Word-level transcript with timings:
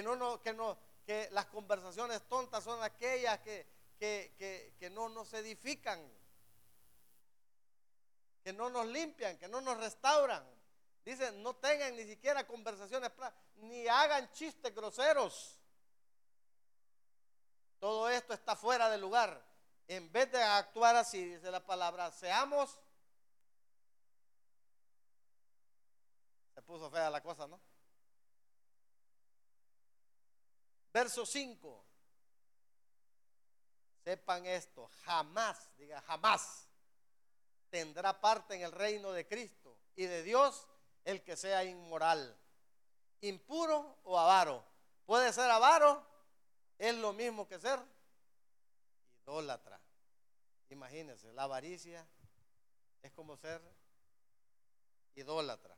que 0.00 0.06
no, 0.06 0.16
no, 0.16 0.40
que 0.40 0.54
no, 0.54 0.78
que 1.04 1.28
las 1.32 1.44
conversaciones 1.46 2.26
tontas 2.26 2.64
son 2.64 2.82
aquellas 2.82 3.38
que, 3.40 3.66
que, 3.98 4.74
que 4.78 4.88
no 4.88 5.10
nos 5.10 5.34
edifican, 5.34 6.00
que 8.42 8.50
no 8.54 8.70
nos 8.70 8.86
limpian, 8.86 9.36
que 9.36 9.46
no 9.46 9.60
nos 9.60 9.76
restauran. 9.76 10.42
Dice, 11.04 11.32
no 11.32 11.54
tengan 11.56 11.94
ni 11.96 12.04
siquiera 12.04 12.46
conversaciones, 12.46 13.10
ni 13.56 13.86
hagan 13.88 14.32
chistes 14.32 14.74
groseros. 14.74 15.58
Todo 17.78 18.08
esto 18.08 18.32
está 18.32 18.56
fuera 18.56 18.88
de 18.88 18.96
lugar. 18.96 19.44
En 19.86 20.10
vez 20.10 20.32
de 20.32 20.42
actuar 20.42 20.96
así, 20.96 21.22
dice 21.26 21.50
la 21.50 21.60
palabra, 21.60 22.10
seamos... 22.10 22.78
Se 26.54 26.62
puso 26.62 26.90
fea 26.90 27.10
la 27.10 27.22
cosa, 27.22 27.46
¿no? 27.46 27.60
Verso 30.92 31.24
5. 31.24 31.84
Sepan 34.04 34.46
esto, 34.46 34.88
jamás, 35.04 35.70
diga 35.76 36.00
jamás, 36.02 36.66
tendrá 37.68 38.20
parte 38.20 38.54
en 38.54 38.62
el 38.62 38.72
reino 38.72 39.12
de 39.12 39.26
Cristo 39.26 39.76
y 39.94 40.06
de 40.06 40.22
Dios 40.22 40.66
el 41.04 41.22
que 41.22 41.36
sea 41.36 41.64
inmoral, 41.64 42.36
impuro 43.20 43.98
o 44.04 44.18
avaro. 44.18 44.64
Puede 45.06 45.32
ser 45.32 45.50
avaro, 45.50 46.04
es 46.78 46.94
lo 46.96 47.12
mismo 47.12 47.46
que 47.46 47.58
ser 47.58 47.78
idólatra. 49.22 49.80
Imagínense, 50.70 51.32
la 51.32 51.44
avaricia 51.44 52.06
es 53.02 53.12
como 53.12 53.36
ser 53.36 53.60
idólatra. 55.14 55.76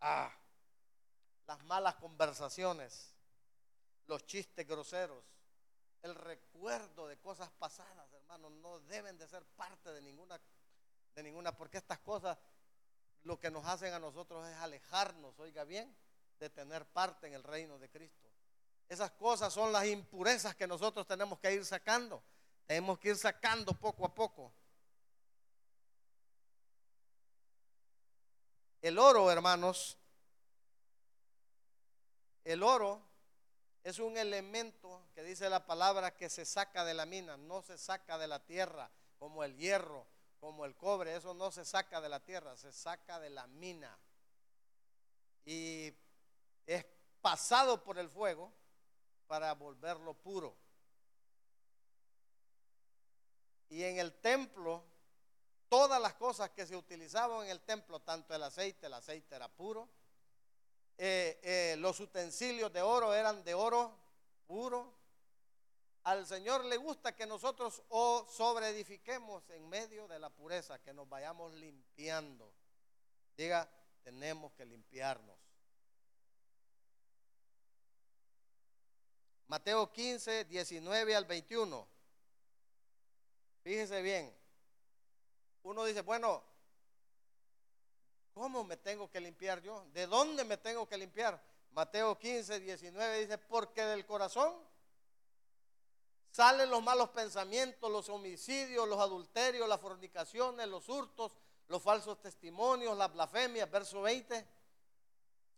Ah, 0.00 0.32
las 1.46 1.62
malas 1.64 1.96
conversaciones, 1.96 3.14
los 4.08 4.26
chistes 4.26 4.66
groseros, 4.66 5.22
el 6.02 6.14
recuerdo 6.14 7.06
de 7.06 7.18
cosas 7.18 7.50
pasadas, 7.58 8.12
hermanos, 8.12 8.50
no 8.52 8.80
deben 8.80 9.16
de 9.18 9.28
ser 9.28 9.44
parte 9.56 9.92
de 9.92 10.00
ninguna, 10.00 10.40
de 11.14 11.22
ninguna, 11.22 11.56
porque 11.56 11.78
estas 11.78 11.98
cosas 12.00 12.36
lo 13.24 13.38
que 13.38 13.50
nos 13.50 13.66
hacen 13.66 13.92
a 13.92 13.98
nosotros 13.98 14.46
es 14.48 14.56
alejarnos, 14.56 15.38
oiga 15.38 15.64
bien, 15.64 15.94
de 16.38 16.48
tener 16.50 16.86
parte 16.86 17.26
en 17.26 17.34
el 17.34 17.42
reino 17.42 17.78
de 17.78 17.88
Cristo. 17.90 18.28
Esas 18.88 19.10
cosas 19.12 19.52
son 19.52 19.70
las 19.70 19.84
impurezas 19.86 20.54
que 20.56 20.66
nosotros 20.66 21.06
tenemos 21.06 21.38
que 21.38 21.52
ir 21.52 21.64
sacando. 21.64 22.22
Tenemos 22.66 22.98
que 22.98 23.10
ir 23.10 23.16
sacando 23.16 23.74
poco 23.74 24.06
a 24.06 24.14
poco. 24.14 24.52
El 28.80 28.98
oro, 28.98 29.30
hermanos, 29.30 29.98
el 32.44 32.62
oro 32.62 33.07
es 33.88 33.98
un 33.98 34.18
elemento 34.18 35.02
que 35.14 35.22
dice 35.22 35.48
la 35.48 35.64
palabra 35.64 36.14
que 36.14 36.28
se 36.28 36.44
saca 36.44 36.84
de 36.84 36.92
la 36.92 37.06
mina, 37.06 37.36
no 37.38 37.62
se 37.62 37.78
saca 37.78 38.18
de 38.18 38.28
la 38.28 38.44
tierra 38.44 38.90
como 39.18 39.44
el 39.44 39.56
hierro 39.56 40.06
como 40.40 40.64
el 40.64 40.76
cobre, 40.76 41.16
eso 41.16 41.34
no 41.34 41.50
se 41.50 41.64
saca 41.64 42.00
de 42.00 42.08
la 42.08 42.20
tierra, 42.20 42.56
se 42.56 42.70
saca 42.70 43.18
de 43.18 43.30
la 43.30 43.46
mina. 43.46 43.98
Y 45.44 45.92
es 46.66 46.84
pasado 47.20 47.82
por 47.82 47.98
el 47.98 48.08
fuego 48.08 48.52
para 49.26 49.54
volverlo 49.54 50.14
puro. 50.14 50.54
Y 53.70 53.82
en 53.84 53.98
el 53.98 54.12
templo, 54.20 54.84
todas 55.68 56.00
las 56.00 56.14
cosas 56.14 56.50
que 56.50 56.66
se 56.66 56.76
utilizaban 56.76 57.44
en 57.44 57.50
el 57.50 57.60
templo, 57.60 58.00
tanto 58.00 58.34
el 58.34 58.42
aceite, 58.42 58.86
el 58.86 58.94
aceite 58.94 59.34
era 59.34 59.48
puro, 59.48 59.88
eh, 60.98 61.38
eh, 61.42 61.76
los 61.78 62.00
utensilios 62.00 62.72
de 62.72 62.82
oro 62.82 63.14
eran 63.14 63.44
de 63.44 63.54
oro 63.54 63.96
puro, 64.48 64.92
al 66.02 66.26
Señor 66.26 66.64
le 66.64 66.76
gusta 66.76 67.14
que 67.14 67.26
nosotros 67.26 67.82
o 67.90 68.26
sobreedifiquemos 68.28 69.48
en 69.50 69.68
medio 69.68 70.08
de 70.08 70.18
la 70.18 70.30
pureza, 70.30 70.80
que 70.80 70.92
nos 70.92 71.08
vayamos 71.08 71.52
limpiando. 71.54 72.52
Diga, 73.36 73.70
tenemos 74.02 74.52
que 74.54 74.64
limpiarnos. 74.64 75.38
Mateo 79.46 79.92
15, 79.92 80.46
19 80.46 81.14
al 81.14 81.24
21. 81.26 81.88
Fíjese 83.62 84.02
bien. 84.02 84.34
Uno 85.62 85.84
dice, 85.84 86.00
bueno, 86.00 86.42
¿cómo 88.38 88.64
me 88.64 88.76
tengo 88.76 89.10
que 89.10 89.20
limpiar 89.20 89.60
yo? 89.60 89.84
¿De 89.92 90.06
dónde 90.06 90.44
me 90.44 90.56
tengo 90.56 90.88
que 90.88 90.96
limpiar? 90.96 91.42
Mateo 91.72 92.18
15, 92.18 92.60
19 92.60 93.20
dice, 93.20 93.38
porque 93.38 93.82
del 93.82 94.06
corazón 94.06 94.54
Salen 96.30 96.70
los 96.70 96.82
malos 96.82 97.08
pensamientos, 97.08 97.90
los 97.90 98.08
homicidios, 98.08 98.86
los 98.86 99.00
adulterios, 99.00 99.68
las 99.68 99.80
fornicaciones, 99.80 100.68
los 100.68 100.88
hurtos, 100.88 101.32
los 101.66 101.82
falsos 101.82 102.20
testimonios, 102.20 102.96
las 102.96 103.12
blasfemias, 103.12 103.68
verso 103.68 104.02
20. 104.02 104.46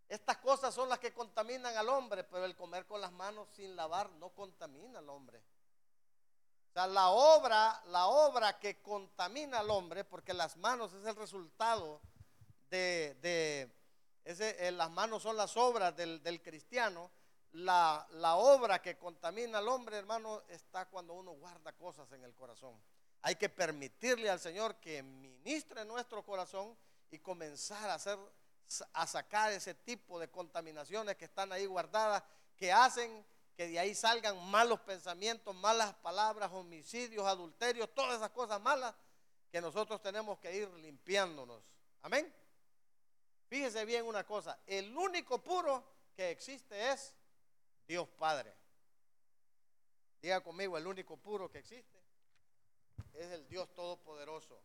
Estas 0.09 0.39
cosas 0.39 0.75
son 0.75 0.89
las 0.89 0.99
que 0.99 1.13
contaminan 1.13 1.77
al 1.77 1.89
hombre, 1.89 2.25
pero 2.25 2.47
el 2.47 2.57
comer 2.57 2.87
con 2.87 3.01
las 3.01 3.13
manos 3.13 3.49
sin 3.55 3.77
lavar 3.77 4.09
no 4.13 4.31
contamina 4.31 5.01
al 5.01 5.11
hombre. 5.11 5.43
O 6.71 6.73
sea, 6.73 6.87
la 6.87 7.11
obra, 7.11 7.83
la 7.89 8.07
obra 8.07 8.59
que 8.59 8.81
contamina 8.81 9.59
al 9.59 9.69
hombre, 9.71 10.05
porque 10.05 10.33
las 10.33 10.57
manos 10.57 10.95
es 10.95 11.05
el 11.05 11.17
resultado 11.17 12.01
de, 12.71 13.17
de 13.21 13.71
ese, 14.25 14.67
eh, 14.67 14.73
las 14.73 14.91
manos 14.91 15.23
son 15.23 15.37
las 15.37 15.57
obras 15.57 15.97
del, 15.97 16.23
del 16.23 16.41
cristiano, 16.41 17.11
la, 17.53 18.07
obra 18.37 18.81
que 18.81 18.97
contamina 18.97 19.59
al 19.59 19.69
hombre, 19.69 19.97
hermano, 19.97 20.43
está 20.49 20.87
cuando 20.87 21.15
uno 21.15 21.33
guarda 21.33 21.73
cosas 21.73 22.11
en 22.13 22.23
el 22.23 22.35
corazón. 22.35 22.75
Hay 23.23 23.35
que 23.37 23.49
permitirle 23.49 24.31
al 24.31 24.41
Señor 24.41 24.77
que 24.77 25.03
ministre 25.03 25.85
nuestro 25.85 26.25
corazón 26.25 26.77
y 27.11 27.19
comenzar 27.19 27.91
a 27.91 27.95
hacer 27.95 28.19
a 28.93 29.05
sacar 29.05 29.51
ese 29.51 29.75
tipo 29.75 30.21
de 30.21 30.31
contaminaciones 30.31 31.17
que 31.17 31.25
están 31.25 31.51
ahí 31.51 31.67
guardadas, 31.67 32.23
que 32.57 32.73
hacen 32.73 33.27
que 33.57 33.67
de 33.67 33.81
ahí 33.81 33.97
salgan 33.97 34.49
malos 34.49 34.79
pensamientos, 34.83 35.53
malas 35.57 35.93
palabras, 35.95 36.53
homicidios, 36.53 37.27
adulterios, 37.27 37.93
todas 37.93 38.17
esas 38.17 38.31
cosas 38.31 38.61
malas 38.61 38.95
que 39.51 39.61
nosotros 39.61 40.01
tenemos 40.01 40.39
que 40.39 40.55
ir 40.57 40.71
limpiándonos. 40.75 41.61
Amén. 42.03 42.33
Fíjese 43.51 43.85
bien 43.85 44.07
una 44.07 44.25
cosa, 44.25 44.61
el 44.65 44.97
único 44.97 45.43
puro 45.43 45.83
que 46.15 46.31
existe 46.31 46.93
es 46.93 47.13
Dios 47.85 48.09
Padre. 48.11 48.55
Diga 50.23 50.41
conmigo, 50.41 50.79
el 50.79 50.87
único 50.87 51.17
puro 51.17 51.51
que 51.51 51.59
existe 51.59 51.99
es 53.13 53.27
el 53.33 53.49
Dios 53.49 53.75
Todopoderoso. 53.75 54.57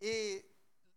Y 0.00 0.44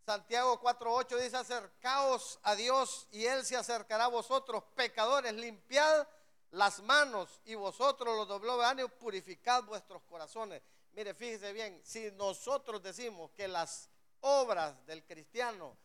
Santiago 0.06 0.60
4.8 0.62 1.18
dice, 1.18 1.38
acercaos 1.38 2.38
a 2.44 2.56
Dios 2.56 3.08
y 3.12 3.26
Él 3.26 3.46
se 3.46 3.56
acercará 3.56 4.04
a 4.04 4.10
vosotros, 4.10 4.66
pecadores, 4.76 5.34
limpiad 5.34 6.06
las 6.52 6.82
manos 6.82 7.40
y 7.46 7.56
vosotros 7.56 8.18
los 8.18 8.28
doble 8.28 8.52
ánimo, 8.66 8.90
purificad 8.90 9.64
vuestros 9.64 10.04
corazones. 10.04 10.62
Mire, 10.92 11.14
fíjese 11.14 11.54
bien, 11.54 11.80
si 11.86 12.12
nosotros 12.12 12.84
decimos 12.84 13.32
que 13.32 13.48
las 13.48 13.90
obras 14.26 14.86
del 14.88 15.04
cristiano 15.06 15.78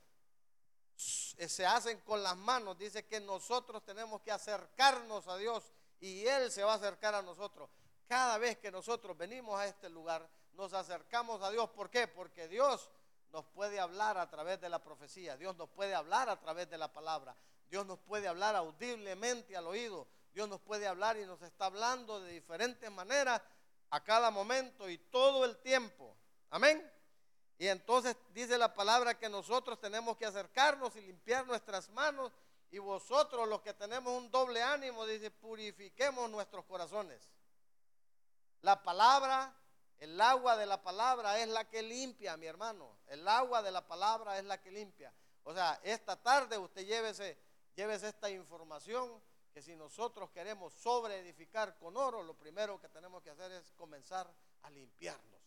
eh, 1.37 1.49
se 1.49 1.67
hacen 1.67 2.01
con 2.01 2.23
las 2.23 2.37
manos, 2.37 2.79
dice 2.79 3.07
que 3.07 3.21
nosotros 3.21 3.85
tenemos 3.85 4.21
que 4.23 4.33
acercarnos 4.33 5.29
a 5.29 5.37
Dios 5.37 5.73
y 6.01 6.27
Él 6.27 6.51
se 6.51 6.63
va 6.63 6.73
a 6.73 6.77
acercar 6.77 7.15
a 7.15 7.23
nosotros. 7.23 7.69
Cada 8.07 8.39
vez 8.39 8.59
que 8.59 8.71
nosotros 8.71 9.17
venimos 9.17 9.59
a 9.59 9.67
este 9.67 9.89
lugar, 9.89 10.27
nos 10.55 10.73
acercamos 10.73 11.43
a 11.43 11.51
Dios. 11.51 11.71
¿Por 11.71 11.91
qué? 11.91 12.09
Porque 12.09 12.49
Dios 12.49 12.91
nos 13.31 13.45
puede 13.47 13.79
hablar 13.79 14.19
a 14.19 14.29
través 14.29 14.61
de 14.61 14.69
la 14.69 14.83
profecía, 14.83 15.37
Dios 15.37 15.57
nos 15.57 15.69
puede 15.69 15.95
hablar 15.95 16.29
a 16.29 16.41
través 16.41 16.69
de 16.69 16.79
la 16.79 16.93
palabra, 16.93 17.37
Dios 17.69 17.87
nos 17.87 17.99
puede 18.01 18.27
hablar 18.27 18.57
audiblemente 18.57 19.57
al 19.57 19.67
oído, 19.67 20.09
Dios 20.33 20.49
nos 20.49 20.61
puede 20.61 20.87
hablar 20.87 21.17
y 21.17 21.27
nos 21.27 21.41
está 21.43 21.67
hablando 21.67 22.21
de 22.21 22.33
diferentes 22.33 22.91
maneras 22.91 23.41
a 23.91 24.03
cada 24.03 24.31
momento 24.31 24.89
y 24.89 24.99
todo 24.99 25.45
el 25.45 25.59
tiempo. 25.59 26.17
Amén. 26.51 27.00
Y 27.61 27.69
entonces 27.69 28.17
dice 28.33 28.57
la 28.57 28.73
palabra 28.73 29.19
que 29.19 29.29
nosotros 29.29 29.79
tenemos 29.79 30.17
que 30.17 30.25
acercarnos 30.25 30.97
y 30.97 31.03
limpiar 31.03 31.47
nuestras 31.47 31.91
manos. 31.91 32.33
Y 32.71 32.79
vosotros 32.79 33.47
los 33.47 33.61
que 33.61 33.75
tenemos 33.75 34.15
un 34.15 34.31
doble 34.31 34.63
ánimo, 34.63 35.05
dice, 35.05 35.31
purifiquemos 35.31 36.31
nuestros 36.31 36.65
corazones. 36.65 37.21
La 38.63 38.83
palabra, 38.83 39.55
el 39.99 40.19
agua 40.23 40.57
de 40.57 40.65
la 40.65 40.83
palabra 40.83 41.39
es 41.39 41.49
la 41.49 41.69
que 41.69 41.83
limpia, 41.83 42.35
mi 42.39 42.47
hermano. 42.47 42.97
El 43.09 43.29
agua 43.29 43.61
de 43.61 43.73
la 43.73 43.87
palabra 43.87 44.39
es 44.39 44.45
la 44.47 44.59
que 44.63 44.71
limpia. 44.71 45.13
O 45.45 45.53
sea, 45.53 45.79
esta 45.83 46.17
tarde 46.17 46.57
usted 46.57 46.87
llévese, 46.87 47.37
llévese 47.77 48.09
esta 48.09 48.31
información 48.31 49.23
que 49.53 49.61
si 49.61 49.77
nosotros 49.77 50.31
queremos 50.31 50.73
sobre 50.73 51.19
edificar 51.19 51.77
con 51.77 51.95
oro, 51.99 52.23
lo 52.23 52.33
primero 52.33 52.81
que 52.81 52.89
tenemos 52.89 53.23
que 53.23 53.29
hacer 53.29 53.53
es 53.53 53.71
comenzar 53.73 54.33
a 54.63 54.71
limpiarnos. 54.71 55.43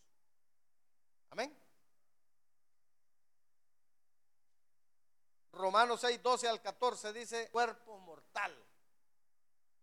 Amén. 1.30 1.63
Romanos 5.54 6.00
6, 6.00 6.22
12 6.22 6.48
al 6.48 6.60
14 6.60 7.12
dice, 7.12 7.48
cuerpo 7.50 7.98
mortal. 7.98 8.54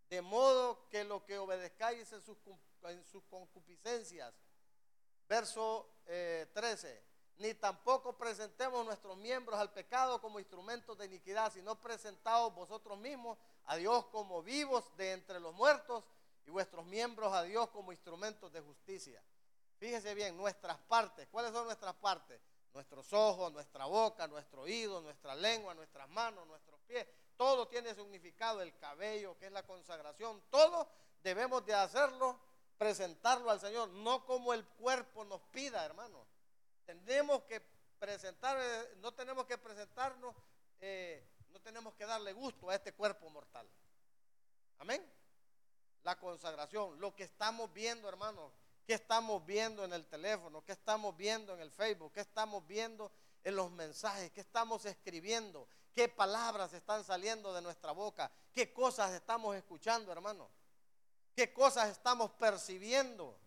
De 0.10 0.22
modo 0.22 0.88
que 0.90 1.04
lo 1.04 1.24
que 1.26 1.38
obedezcáis 1.38 2.12
en 2.12 2.22
sus, 2.22 2.38
en 2.84 3.04
sus 3.06 3.24
concupiscencias. 3.24 4.34
Verso 5.28 5.90
13. 6.06 6.92
Eh, 6.92 7.04
Ni 7.38 7.54
tampoco 7.54 8.18
presentemos 8.18 8.86
nuestros 8.86 9.18
miembros 9.18 9.60
al 9.60 9.72
pecado 9.72 10.20
como 10.20 10.40
instrumentos 10.40 10.98
de 10.98 11.06
iniquidad, 11.06 11.52
sino 11.52 11.80
presentaos 11.80 12.54
vosotros 12.54 12.98
mismos 12.98 13.38
a 13.66 13.78
Dios 13.78 14.06
como 14.08 14.44
vivos 14.44 14.86
de 14.98 15.14
entre 15.14 15.40
los 15.40 15.54
muertos 15.54 16.04
y 16.46 16.52
vuestros 16.52 16.86
miembros 16.86 17.34
a 17.34 17.44
Dios 17.44 17.70
como 17.70 17.92
instrumentos 17.92 18.52
de 18.52 18.62
justicia. 18.62 19.24
Fíjese 19.80 20.14
bien, 20.14 20.38
nuestras 20.38 20.78
partes. 20.78 21.28
¿Cuáles 21.32 21.52
son 21.52 21.66
nuestras 21.66 21.96
partes? 21.96 22.40
Nuestros 22.74 23.12
ojos, 23.12 23.52
nuestra 23.52 23.86
boca, 23.86 24.28
nuestro 24.28 24.62
oído, 24.62 25.02
nuestra 25.02 25.36
lengua, 25.36 25.74
nuestras 25.74 26.08
manos, 26.10 26.48
nuestros 26.48 26.80
pies. 26.82 27.06
Todo 27.36 27.68
tiene 27.68 27.94
significado, 27.94 28.62
el 28.62 28.78
cabello, 28.78 29.38
que 29.38 29.48
es 29.48 29.52
la 29.52 29.64
consagración. 29.64 30.42
Todo 30.50 30.88
debemos 31.24 31.66
de 31.66 31.74
hacerlo, 31.74 32.40
presentarlo 32.78 33.50
al 33.50 33.60
Señor, 33.60 33.90
no 33.90 34.26
como 34.26 34.54
el 34.54 34.66
cuerpo 34.66 35.26
nos 35.26 35.42
pida, 35.52 35.86
hermano. 35.86 36.26
Tenemos 36.86 37.44
que 37.44 37.62
presentar, 38.00 38.58
eh, 38.60 38.96
no 38.98 39.14
tenemos 39.14 39.46
que 39.46 39.58
presentarnos, 39.58 40.36
eh, 40.80 41.24
no 41.50 41.60
tenemos 41.60 41.94
que 41.94 42.06
darle 42.06 42.34
gusto 42.34 42.70
a 42.70 42.76
este 42.76 42.94
cuerpo 42.94 43.30
mortal. 43.30 43.70
Amén. 44.80 45.06
La 46.04 46.18
consagración, 46.18 47.00
lo 47.00 47.14
que 47.14 47.24
estamos 47.24 47.72
viendo, 47.74 48.10
hermano, 48.10 48.52
¿Qué 48.92 48.96
estamos 48.96 49.46
viendo 49.46 49.86
en 49.86 49.94
el 49.94 50.06
teléfono? 50.06 50.66
¿Qué 50.66 50.74
estamos 50.74 51.16
viendo 51.16 51.54
en 51.54 51.62
el 51.62 51.72
Facebook? 51.72 52.12
¿Qué 52.12 52.20
estamos 52.20 52.68
viendo 52.68 53.10
en 53.42 53.56
los 53.56 53.72
mensajes? 53.72 54.32
¿Qué 54.32 54.42
estamos 54.42 54.84
escribiendo? 54.84 55.66
¿Qué 55.94 56.10
palabras 56.10 56.74
están 56.74 57.06
saliendo 57.06 57.54
de 57.54 57.62
nuestra 57.62 57.94
boca? 57.94 58.30
¿Qué 58.52 58.74
cosas 58.74 59.14
estamos 59.14 59.56
escuchando, 59.56 60.12
hermano? 60.12 60.50
¿Qué 61.34 61.54
cosas 61.54 61.90
estamos 61.90 62.32
percibiendo? 62.32 63.40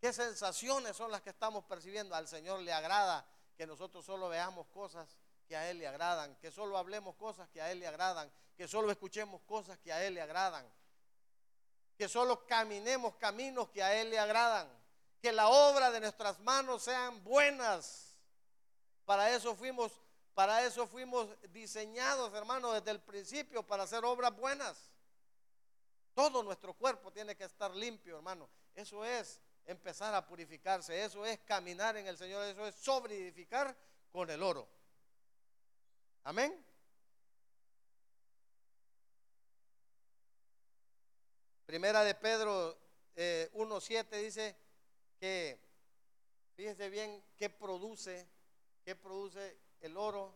¿Qué 0.00 0.12
sensaciones 0.12 0.96
son 0.96 1.12
las 1.12 1.22
que 1.22 1.30
estamos 1.30 1.62
percibiendo? 1.62 2.16
Al 2.16 2.26
Señor 2.26 2.58
le 2.62 2.72
agrada 2.72 3.24
que 3.56 3.68
nosotros 3.68 4.04
solo 4.04 4.28
veamos 4.28 4.66
cosas 4.66 5.16
que 5.46 5.56
a 5.56 5.70
Él 5.70 5.78
le 5.78 5.86
agradan, 5.86 6.34
que 6.40 6.50
solo 6.50 6.76
hablemos 6.76 7.14
cosas 7.14 7.48
que 7.50 7.62
a 7.62 7.70
Él 7.70 7.78
le 7.78 7.86
agradan, 7.86 8.32
que 8.56 8.66
solo 8.66 8.90
escuchemos 8.90 9.40
cosas 9.42 9.78
que 9.78 9.92
a 9.92 10.04
Él 10.04 10.14
le 10.14 10.22
agradan 10.22 10.68
que 11.98 12.08
solo 12.08 12.46
caminemos 12.46 13.16
caminos 13.16 13.68
que 13.70 13.82
a 13.82 14.00
Él 14.00 14.10
le 14.10 14.20
agradan, 14.20 14.68
que 15.20 15.32
la 15.32 15.48
obra 15.48 15.90
de 15.90 15.98
nuestras 15.98 16.38
manos 16.38 16.84
sean 16.84 17.24
buenas. 17.24 18.14
Para 19.04 19.34
eso 19.34 19.56
fuimos, 19.56 20.00
para 20.32 20.64
eso 20.64 20.86
fuimos 20.86 21.28
diseñados, 21.50 22.32
hermanos, 22.34 22.72
desde 22.74 22.92
el 22.92 23.00
principio, 23.00 23.66
para 23.66 23.82
hacer 23.82 24.04
obras 24.04 24.34
buenas. 24.36 24.92
Todo 26.14 26.44
nuestro 26.44 26.72
cuerpo 26.72 27.12
tiene 27.12 27.36
que 27.36 27.44
estar 27.44 27.74
limpio, 27.74 28.16
hermano. 28.16 28.48
Eso 28.76 29.04
es 29.04 29.40
empezar 29.66 30.14
a 30.14 30.24
purificarse, 30.24 31.04
eso 31.04 31.26
es 31.26 31.40
caminar 31.40 31.96
en 31.96 32.06
el 32.06 32.16
Señor, 32.16 32.44
eso 32.44 32.64
es 32.64 32.76
sobreedificar 32.76 33.76
con 34.12 34.30
el 34.30 34.40
oro. 34.40 34.68
Amén. 36.22 36.64
Primera 41.68 42.02
de 42.02 42.14
Pedro 42.14 42.78
1.7 43.14 44.06
eh, 44.10 44.22
dice 44.22 44.56
que, 45.20 45.60
fíjese 46.56 46.88
bien, 46.88 47.22
qué 47.36 47.50
produce, 47.50 48.26
qué 48.86 48.96
produce 48.96 49.54
el 49.82 49.98
oro. 49.98 50.34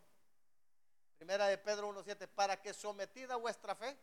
Primera 1.16 1.46
de 1.46 1.56
Pedro 1.56 1.88
1.7, 1.88 2.28
para 2.28 2.60
que 2.60 2.74
sometida 2.74 3.36
vuestra 3.36 3.74
fe, 3.74 3.96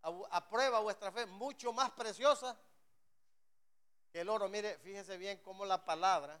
a, 0.00 0.48
prueba 0.48 0.80
vuestra 0.80 1.12
fe, 1.12 1.26
mucho 1.26 1.74
más 1.74 1.90
preciosa 1.90 2.58
que 4.10 4.22
el 4.22 4.30
oro. 4.30 4.48
Mire, 4.48 4.78
fíjese 4.78 5.18
bien 5.18 5.36
cómo 5.42 5.66
la 5.66 5.84
palabra, 5.84 6.40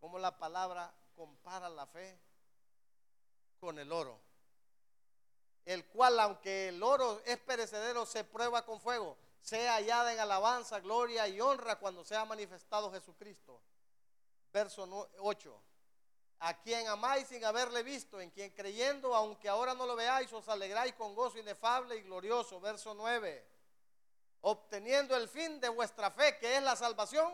cómo 0.00 0.18
la 0.18 0.38
palabra 0.38 0.90
compara 1.14 1.68
la 1.68 1.86
fe 1.86 2.18
con 3.60 3.78
el 3.78 3.92
oro 3.92 4.27
el 5.68 5.84
cual, 5.84 6.18
aunque 6.18 6.68
el 6.68 6.82
oro 6.82 7.20
es 7.26 7.36
perecedero, 7.40 8.06
se 8.06 8.24
prueba 8.24 8.64
con 8.64 8.80
fuego, 8.80 9.18
sea 9.42 9.74
hallada 9.74 10.14
en 10.14 10.18
alabanza, 10.18 10.80
gloria 10.80 11.28
y 11.28 11.42
honra 11.42 11.76
cuando 11.78 12.02
sea 12.06 12.24
manifestado 12.24 12.90
Jesucristo. 12.90 13.60
Verso 14.50 14.88
8. 15.18 15.62
A 16.38 16.58
quien 16.62 16.88
amáis 16.88 17.28
sin 17.28 17.44
haberle 17.44 17.82
visto, 17.82 18.18
en 18.18 18.30
quien 18.30 18.50
creyendo, 18.52 19.14
aunque 19.14 19.46
ahora 19.46 19.74
no 19.74 19.84
lo 19.84 19.94
veáis, 19.94 20.32
os 20.32 20.48
alegráis 20.48 20.94
con 20.94 21.14
gozo 21.14 21.36
inefable 21.36 21.96
y 21.96 22.02
glorioso. 22.02 22.58
Verso 22.60 22.94
9. 22.94 23.46
Obteniendo 24.40 25.16
el 25.16 25.28
fin 25.28 25.60
de 25.60 25.68
vuestra 25.68 26.10
fe, 26.10 26.38
que 26.38 26.56
es 26.56 26.62
la 26.62 26.76
salvación. 26.76 27.30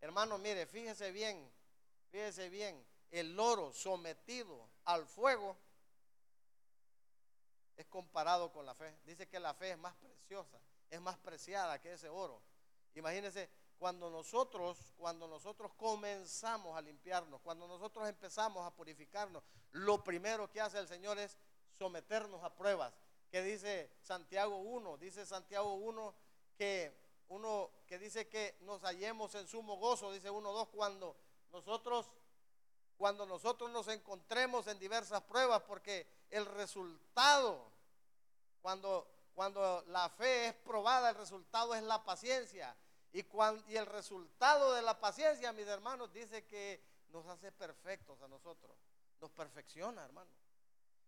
Hermano, 0.00 0.38
mire, 0.38 0.64
fíjese 0.64 1.10
bien, 1.10 1.50
fíjese 2.12 2.48
bien, 2.50 2.86
el 3.10 3.36
oro 3.40 3.72
sometido 3.72 4.68
al 4.84 5.04
fuego 5.08 5.56
es 7.80 7.86
comparado 7.86 8.52
con 8.52 8.66
la 8.66 8.74
fe. 8.74 8.94
Dice 9.04 9.26
que 9.28 9.40
la 9.40 9.54
fe 9.54 9.72
es 9.72 9.78
más 9.78 9.94
preciosa, 9.94 10.60
es 10.88 11.00
más 11.00 11.18
preciada 11.18 11.80
que 11.80 11.92
ese 11.92 12.08
oro. 12.08 12.40
Imagínense, 12.94 13.48
cuando 13.78 14.10
nosotros, 14.10 14.92
cuando 14.98 15.26
nosotros 15.26 15.72
comenzamos 15.76 16.76
a 16.76 16.82
limpiarnos, 16.82 17.40
cuando 17.40 17.66
nosotros 17.66 18.08
empezamos 18.08 18.66
a 18.66 18.70
purificarnos, 18.70 19.42
lo 19.72 20.04
primero 20.04 20.50
que 20.50 20.60
hace 20.60 20.78
el 20.78 20.86
Señor 20.86 21.18
es 21.18 21.38
someternos 21.78 22.42
a 22.44 22.54
pruebas. 22.54 22.92
Que 23.30 23.42
dice 23.42 23.90
Santiago 24.02 24.58
1, 24.58 24.98
dice 24.98 25.24
Santiago 25.24 25.74
1 25.74 26.14
que 26.56 26.92
uno 27.28 27.70
que 27.86 27.98
dice 27.98 28.28
que 28.28 28.56
nos 28.62 28.82
hallemos 28.82 29.34
en 29.36 29.46
sumo 29.46 29.76
gozo, 29.76 30.12
dice 30.12 30.30
1, 30.30 30.52
2, 30.52 30.68
cuando 30.68 31.16
nosotros 31.52 32.10
cuando 32.98 33.24
nosotros 33.24 33.70
nos 33.70 33.88
encontremos 33.88 34.66
en 34.66 34.78
diversas 34.78 35.22
pruebas, 35.22 35.62
porque 35.62 36.06
el 36.30 36.46
resultado, 36.46 37.70
cuando, 38.62 39.06
cuando 39.34 39.84
la 39.88 40.08
fe 40.08 40.48
es 40.48 40.54
probada, 40.54 41.10
el 41.10 41.16
resultado 41.16 41.74
es 41.74 41.82
la 41.82 42.04
paciencia. 42.04 42.74
Y, 43.12 43.24
cuando, 43.24 43.62
y 43.68 43.76
el 43.76 43.86
resultado 43.86 44.72
de 44.74 44.82
la 44.82 45.00
paciencia, 45.00 45.52
mis 45.52 45.66
hermanos, 45.66 46.12
dice 46.12 46.44
que 46.46 46.80
nos 47.10 47.26
hace 47.26 47.50
perfectos 47.52 48.20
a 48.22 48.28
nosotros, 48.28 48.76
nos 49.20 49.30
perfecciona, 49.32 50.04
hermano. 50.04 50.30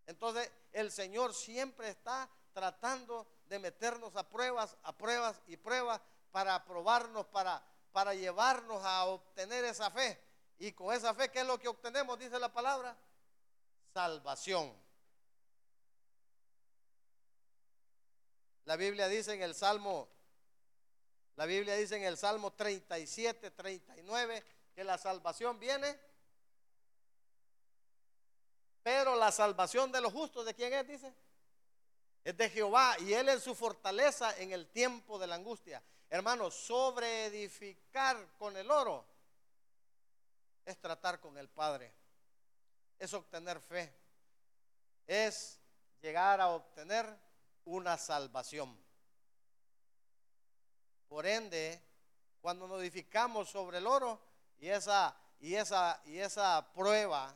Entonces, 0.07 0.51
el 0.73 0.91
Señor 0.91 1.33
siempre 1.33 1.89
está 1.89 2.29
tratando 2.53 3.27
de 3.47 3.59
meternos 3.59 4.17
a 4.17 4.29
pruebas, 4.29 4.77
a 4.83 4.93
pruebas 4.93 5.41
y 5.47 5.57
pruebas 5.57 6.01
para 6.33 6.65
probarnos, 6.65 7.27
para, 7.27 7.63
para 7.93 8.15
llevarnos 8.15 8.83
a 8.85 9.05
obtener 9.05 9.65
esa 9.65 9.91
fe. 9.91 10.21
Y 10.59 10.73
con 10.73 10.95
esa 10.95 11.15
fe, 11.15 11.31
¿qué 11.31 11.41
es 11.41 11.47
lo 11.47 11.59
que 11.59 11.69
obtenemos? 11.69 12.19
Dice 12.19 12.39
la 12.39 12.53
palabra. 12.53 12.97
Salvación. 13.93 14.82
La 18.65 18.77
Biblia 18.77 19.09
dice 19.09 19.35
en 19.35 19.43
el 19.43 19.55
Salmo, 19.55 20.09
la 21.37 21.47
Biblia 21.47 21.75
dice 21.75 21.97
en 21.97 22.05
el 22.05 22.17
Salmo 22.17 22.53
37, 22.53 23.51
39, 23.51 24.45
que 24.75 24.85
la 24.85 24.99
salvación 24.99 25.59
viene. 25.59 25.99
Pero 28.83 29.17
la 29.17 29.33
salvación 29.33 29.91
de 29.93 30.01
los 30.01 30.13
justos, 30.13 30.45
¿de 30.45 30.55
quién 30.55 30.73
es? 30.73 30.87
Dice. 30.87 31.15
Es 32.25 32.37
de 32.37 32.51
Jehová 32.51 32.97
y 33.01 33.13
Él 33.15 33.29
es 33.29 33.43
su 33.43 33.55
fortaleza 33.55 34.37
en 34.39 34.53
el 34.53 34.69
tiempo 34.69 35.19
de 35.19 35.27
la 35.27 35.37
angustia. 35.37 35.83
Hermanos, 36.09 36.55
sobre 36.55 37.27
edificar 37.27 38.37
con 38.39 38.57
el 38.57 38.71
oro 38.71 39.05
es 40.65 40.79
tratar 40.79 41.19
con 41.19 41.37
el 41.39 41.49
Padre, 41.49 41.93
es 42.99 43.13
obtener 43.15 43.61
fe, 43.61 43.93
es 45.07 45.59
llegar 46.01 46.41
a 46.41 46.49
obtener 46.51 47.17
una 47.65 47.97
salvación. 47.97 48.77
Por 51.09 51.27
ende, 51.27 51.81
cuando 52.41 52.67
nos 52.67 52.81
edificamos 52.81 53.51
sobre 53.51 53.79
el 53.79 53.87
oro 53.87 54.21
y 54.59 54.69
esa, 54.69 55.17
y 55.41 55.55
esa, 55.55 56.01
y 56.05 56.19
esa 56.19 56.73
prueba 56.75 57.35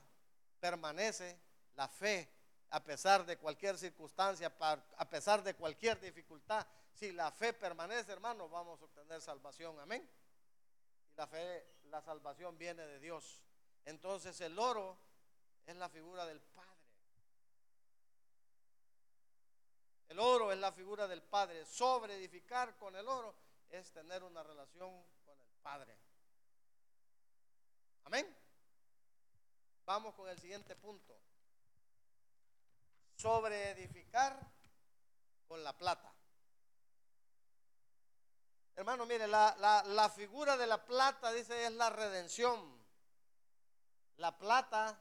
permanece, 0.60 1.38
la 1.74 1.88
fe, 1.88 2.28
a 2.70 2.82
pesar 2.82 3.24
de 3.26 3.36
cualquier 3.36 3.76
circunstancia, 3.78 4.52
a 4.58 5.08
pesar 5.08 5.42
de 5.42 5.54
cualquier 5.54 6.00
dificultad, 6.00 6.66
si 6.92 7.12
la 7.12 7.30
fe 7.30 7.52
permanece, 7.52 8.12
hermanos, 8.12 8.50
vamos 8.50 8.80
a 8.80 8.84
obtener 8.84 9.20
salvación. 9.20 9.78
Amén. 9.78 10.08
Y 11.12 11.14
la 11.14 11.26
fe 11.26 11.76
la 11.90 12.00
salvación 12.02 12.58
viene 12.58 12.86
de 12.86 13.00
Dios. 13.00 13.42
Entonces 13.84 14.40
el 14.40 14.58
oro 14.58 14.96
es 15.66 15.76
la 15.76 15.88
figura 15.88 16.26
del 16.26 16.40
Padre. 16.40 16.75
El 20.08 20.18
oro 20.18 20.52
es 20.52 20.58
la 20.58 20.72
figura 20.72 21.06
del 21.08 21.22
Padre. 21.22 21.64
Sobre 21.66 22.14
edificar 22.14 22.76
con 22.76 22.94
el 22.96 23.08
oro 23.08 23.34
es 23.70 23.90
tener 23.92 24.22
una 24.22 24.42
relación 24.42 24.90
con 25.24 25.40
el 25.40 25.52
Padre. 25.62 25.96
Amén. 28.04 28.36
Vamos 29.84 30.14
con 30.14 30.28
el 30.28 30.38
siguiente 30.38 30.76
punto. 30.76 31.18
Sobre 33.16 33.70
edificar 33.70 34.38
con 35.48 35.62
la 35.64 35.76
plata. 35.76 36.12
Hermano, 38.76 39.06
mire, 39.06 39.26
la, 39.26 39.82
la 39.86 40.10
figura 40.10 40.56
de 40.56 40.66
la 40.66 40.84
plata, 40.84 41.32
dice, 41.32 41.64
es 41.64 41.72
la 41.72 41.88
redención. 41.88 42.76
La 44.18 44.36
plata 44.36 44.98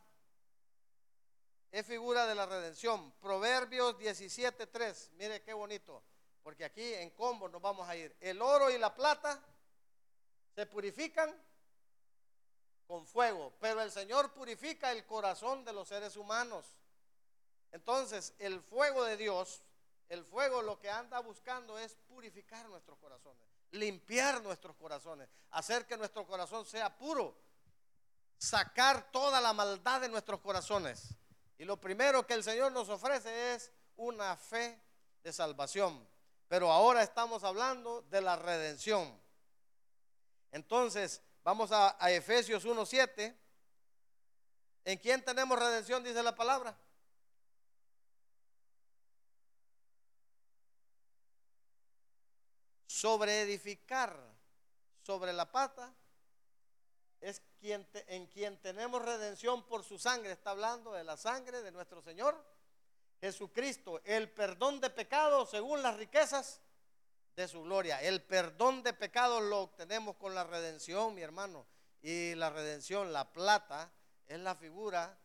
es 1.75 1.85
figura 1.85 2.25
de 2.25 2.35
la 2.35 2.45
redención. 2.45 3.11
Proverbios 3.19 3.97
17.3. 3.97 5.09
Mire 5.17 5.43
qué 5.43 5.51
bonito. 5.51 6.01
Porque 6.41 6.63
aquí 6.63 6.93
en 6.93 7.09
combo 7.09 7.49
nos 7.49 7.61
vamos 7.61 7.85
a 7.89 7.97
ir. 7.97 8.15
El 8.21 8.41
oro 8.41 8.69
y 8.69 8.77
la 8.77 8.95
plata 8.95 9.43
se 10.55 10.65
purifican 10.67 11.35
con 12.87 13.05
fuego, 13.05 13.51
pero 13.59 13.81
el 13.81 13.91
Señor 13.91 14.31
purifica 14.31 14.93
el 14.93 15.05
corazón 15.05 15.65
de 15.65 15.73
los 15.73 15.89
seres 15.89 16.15
humanos. 16.15 16.65
Entonces, 17.73 18.33
el 18.39 18.61
fuego 18.61 19.03
de 19.03 19.17
Dios, 19.17 19.61
el 20.07 20.23
fuego 20.23 20.61
lo 20.61 20.79
que 20.79 20.89
anda 20.89 21.19
buscando 21.19 21.77
es 21.77 21.95
purificar 22.07 22.69
nuestros 22.69 22.97
corazones, 22.99 23.43
limpiar 23.71 24.41
nuestros 24.41 24.77
corazones, 24.77 25.27
hacer 25.51 25.85
que 25.85 25.97
nuestro 25.97 26.25
corazón 26.25 26.65
sea 26.65 26.97
puro, 26.97 27.35
sacar 28.37 29.11
toda 29.11 29.41
la 29.41 29.51
maldad 29.51 29.99
de 29.99 30.07
nuestros 30.07 30.39
corazones. 30.39 31.17
Y 31.57 31.65
lo 31.65 31.79
primero 31.79 32.25
que 32.25 32.33
el 32.33 32.43
Señor 32.43 32.71
nos 32.71 32.89
ofrece 32.89 33.53
es 33.53 33.71
una 33.95 34.35
fe 34.35 34.79
de 35.23 35.31
salvación. 35.31 36.07
Pero 36.47 36.71
ahora 36.71 37.01
estamos 37.01 37.43
hablando 37.43 38.01
de 38.03 38.21
la 38.21 38.35
redención. 38.35 39.19
Entonces, 40.51 41.21
vamos 41.43 41.71
a, 41.71 41.97
Efesios 42.11 42.65
1.7. 42.65 43.35
¿En 44.85 44.99
quién 44.99 45.23
tenemos 45.23 45.57
redención? 45.57 46.03
Dice 46.03 46.21
la 46.21 46.35
palabra. 46.35 46.77
Sobre 52.85 53.41
edificar 53.41 54.17
sobre 55.01 55.33
la 55.33 55.51
pata 55.51 55.93
es 57.25 57.41
quien 57.59 57.87
en 58.07 58.27
quien 58.27 58.61
tenemos 58.61 59.01
redención 59.01 59.63
por 59.63 59.83
su 59.83 59.97
sangre. 59.97 60.31
Está 60.31 60.51
hablando 60.51 60.93
de 60.93 61.03
la 61.03 61.17
sangre 61.17 61.63
de 61.63 61.71
nuestro 61.71 61.99
Señor 62.03 62.39
Jesucristo. 63.19 63.99
El 64.05 64.29
perdón 64.29 64.79
de 64.79 64.91
pecados 64.91 65.49
según 65.49 65.81
las 65.81 65.97
riquezas 65.97 66.61
de 67.35 67.47
su 67.47 67.63
gloria. 67.63 67.99
El 67.99 68.21
perdón 68.21 68.83
de 68.83 68.93
pecados 68.93 69.41
lo 69.41 69.61
obtenemos 69.61 70.17
con 70.17 70.35
la 70.35 70.43
redención, 70.43 71.15
mi 71.15 71.23
hermano. 71.23 71.65
Y 72.03 72.35
la 72.35 72.51
redención, 72.51 73.11
la 73.11 73.33
plata, 73.33 73.91
es 74.27 74.39
la 74.39 74.53
figura 74.53 75.17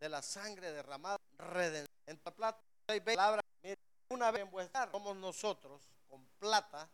de 0.00 0.08
la 0.08 0.22
sangre 0.22 0.72
derramada. 0.72 1.18
Redención. 1.38 1.86
En 2.06 2.20
la 2.24 2.34
plata, 2.34 2.60
palabra, 3.04 3.40
una 4.08 4.32
vez 4.32 4.42
en 4.42 4.90
somos 4.90 5.16
nosotros 5.16 5.88
con 6.08 6.26
plata, 6.40 6.90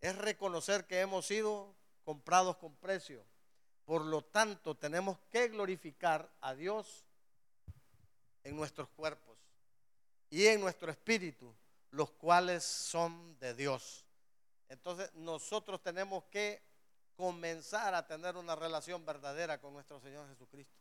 es 0.00 0.16
reconocer 0.16 0.86
que 0.86 1.00
hemos 1.00 1.26
sido 1.26 1.78
comprados 2.04 2.56
con 2.56 2.74
precio. 2.76 3.24
Por 3.84 4.04
lo 4.04 4.22
tanto, 4.22 4.76
tenemos 4.76 5.18
que 5.30 5.48
glorificar 5.48 6.30
a 6.40 6.54
Dios 6.54 7.04
en 8.44 8.56
nuestros 8.56 8.88
cuerpos 8.90 9.36
y 10.30 10.46
en 10.46 10.60
nuestro 10.60 10.90
espíritu, 10.90 11.54
los 11.90 12.10
cuales 12.12 12.64
son 12.64 13.38
de 13.38 13.54
Dios. 13.54 14.04
Entonces, 14.68 15.12
nosotros 15.14 15.82
tenemos 15.82 16.24
que 16.24 16.62
comenzar 17.16 17.94
a 17.94 18.06
tener 18.06 18.36
una 18.36 18.54
relación 18.54 19.04
verdadera 19.04 19.60
con 19.60 19.72
nuestro 19.72 20.00
Señor 20.00 20.28
Jesucristo. 20.28 20.78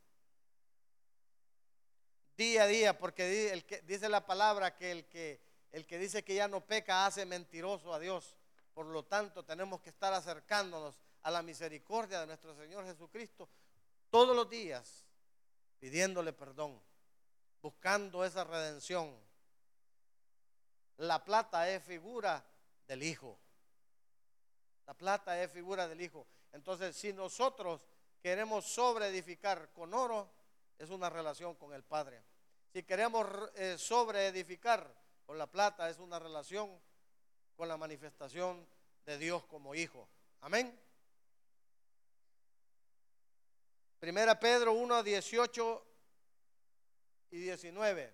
Día 2.37 2.63
a 2.63 2.67
día, 2.67 2.97
porque 2.97 3.81
dice 3.85 4.07
la 4.07 4.25
palabra 4.25 4.75
que 4.75 4.91
el, 4.91 5.05
que 5.07 5.41
el 5.71 5.85
que 5.85 5.97
dice 5.97 6.23
que 6.23 6.35
ya 6.35 6.47
no 6.47 6.61
peca 6.61 7.05
hace 7.05 7.25
mentiroso 7.25 7.93
a 7.93 7.99
Dios. 7.99 8.37
Por 8.73 8.85
lo 8.85 9.03
tanto, 9.03 9.43
tenemos 9.43 9.81
que 9.81 9.89
estar 9.89 10.13
acercándonos 10.13 10.95
a 11.23 11.31
la 11.31 11.41
misericordia 11.41 12.21
de 12.21 12.27
nuestro 12.27 12.55
Señor 12.55 12.85
Jesucristo 12.85 13.49
todos 14.09 14.35
los 14.35 14.49
días, 14.49 15.05
pidiéndole 15.79 16.33
perdón, 16.33 16.81
buscando 17.61 18.25
esa 18.25 18.43
redención. 18.43 19.15
La 20.97 21.23
plata 21.23 21.69
es 21.69 21.83
figura 21.83 22.43
del 22.87 23.03
Hijo. 23.03 23.37
La 24.85 24.93
plata 24.93 25.41
es 25.41 25.51
figura 25.51 25.87
del 25.87 26.01
Hijo. 26.01 26.25
Entonces, 26.51 26.95
si 26.95 27.13
nosotros 27.13 27.81
queremos 28.21 28.65
sobreedificar 28.65 29.71
con 29.71 29.93
oro, 29.93 30.29
es 30.77 30.89
una 30.89 31.09
relación 31.09 31.55
con 31.55 31.73
el 31.73 31.83
Padre. 31.83 32.23
Si 32.73 32.83
queremos 32.83 33.27
eh, 33.55 33.77
sobreedificar 33.77 34.91
con 35.25 35.37
la 35.37 35.47
plata, 35.47 35.89
es 35.89 35.99
una 35.99 36.17
relación 36.19 36.79
con 37.55 37.67
la 37.67 37.77
manifestación 37.77 38.67
de 39.05 39.17
Dios 39.17 39.45
como 39.45 39.75
Hijo. 39.75 40.07
Amén. 40.41 40.88
Primera 43.99 44.39
Pedro 44.39 44.71
1, 44.71 45.03
18 45.03 45.85
y 47.31 47.39
19. 47.39 48.13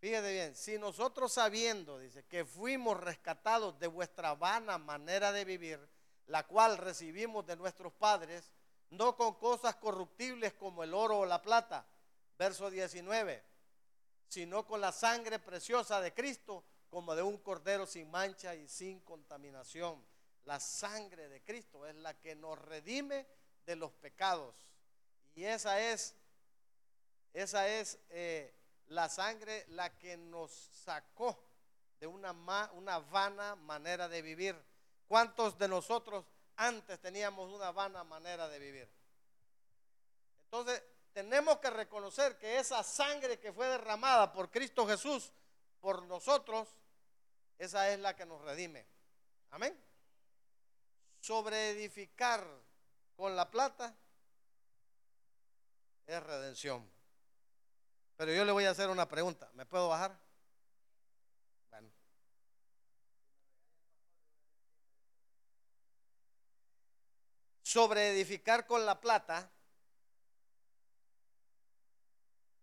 Fíjate 0.00 0.32
bien, 0.32 0.56
si 0.56 0.76
nosotros 0.76 1.32
sabiendo, 1.32 2.00
dice, 2.00 2.24
que 2.24 2.44
fuimos 2.44 2.98
rescatados 2.98 3.78
de 3.78 3.86
vuestra 3.86 4.34
vana 4.34 4.76
manera 4.76 5.30
de 5.30 5.44
vivir, 5.44 5.88
la 6.26 6.46
cual 6.48 6.78
recibimos 6.78 7.46
de 7.46 7.54
nuestros 7.54 7.92
padres, 7.92 8.50
no 8.90 9.16
con 9.16 9.34
cosas 9.34 9.76
corruptibles 9.76 10.52
como 10.54 10.82
el 10.82 10.94
oro 10.94 11.20
o 11.20 11.26
la 11.26 11.40
plata, 11.40 11.86
verso 12.36 12.68
19, 12.70 13.40
sino 14.26 14.66
con 14.66 14.80
la 14.80 14.90
sangre 14.90 15.38
preciosa 15.38 16.00
de 16.00 16.12
Cristo, 16.12 16.64
como 16.90 17.14
de 17.14 17.22
un 17.22 17.38
cordero 17.38 17.86
sin 17.86 18.10
mancha 18.10 18.54
y 18.56 18.68
sin 18.68 18.98
contaminación. 19.00 20.04
La 20.44 20.58
sangre 20.58 21.28
de 21.28 21.40
Cristo 21.42 21.86
es 21.86 21.94
la 21.94 22.14
que 22.14 22.34
nos 22.34 22.58
redime 22.58 23.26
de 23.66 23.76
los 23.76 23.92
pecados. 23.92 24.54
Y 25.34 25.44
esa 25.44 25.80
es, 25.80 26.14
esa 27.32 27.68
es 27.68 27.98
eh, 28.10 28.54
la 28.88 29.08
sangre 29.08 29.64
la 29.68 29.96
que 29.98 30.16
nos 30.16 30.50
sacó 30.50 31.38
de 32.00 32.06
una, 32.06 32.32
una 32.72 32.98
vana 32.98 33.56
manera 33.56 34.08
de 34.08 34.22
vivir. 34.22 34.56
¿Cuántos 35.08 35.58
de 35.58 35.68
nosotros 35.68 36.24
antes 36.56 37.00
teníamos 37.00 37.52
una 37.52 37.72
vana 37.72 38.04
manera 38.04 38.48
de 38.48 38.58
vivir? 38.58 38.88
Entonces, 40.44 40.82
tenemos 41.12 41.58
que 41.58 41.70
reconocer 41.70 42.36
que 42.38 42.58
esa 42.58 42.82
sangre 42.82 43.38
que 43.38 43.52
fue 43.52 43.66
derramada 43.68 44.32
por 44.32 44.50
Cristo 44.50 44.86
Jesús, 44.86 45.32
por 45.80 46.02
nosotros, 46.02 46.68
esa 47.58 47.90
es 47.90 47.98
la 48.00 48.16
que 48.16 48.26
nos 48.26 48.40
redime. 48.42 48.84
Amén. 49.50 49.80
Sobre 51.20 51.70
edificar 51.70 52.44
con 53.16 53.36
la 53.36 53.50
plata 53.50 53.94
es 56.06 56.22
redención. 56.22 56.88
Pero 58.16 58.32
yo 58.32 58.44
le 58.44 58.52
voy 58.52 58.64
a 58.64 58.70
hacer 58.70 58.88
una 58.88 59.08
pregunta. 59.08 59.50
¿Me 59.54 59.66
puedo 59.66 59.88
bajar? 59.88 60.16
Bueno. 61.70 61.90
Sobre 67.62 68.10
edificar 68.10 68.66
con 68.66 68.86
la 68.86 69.00
plata, 69.00 69.50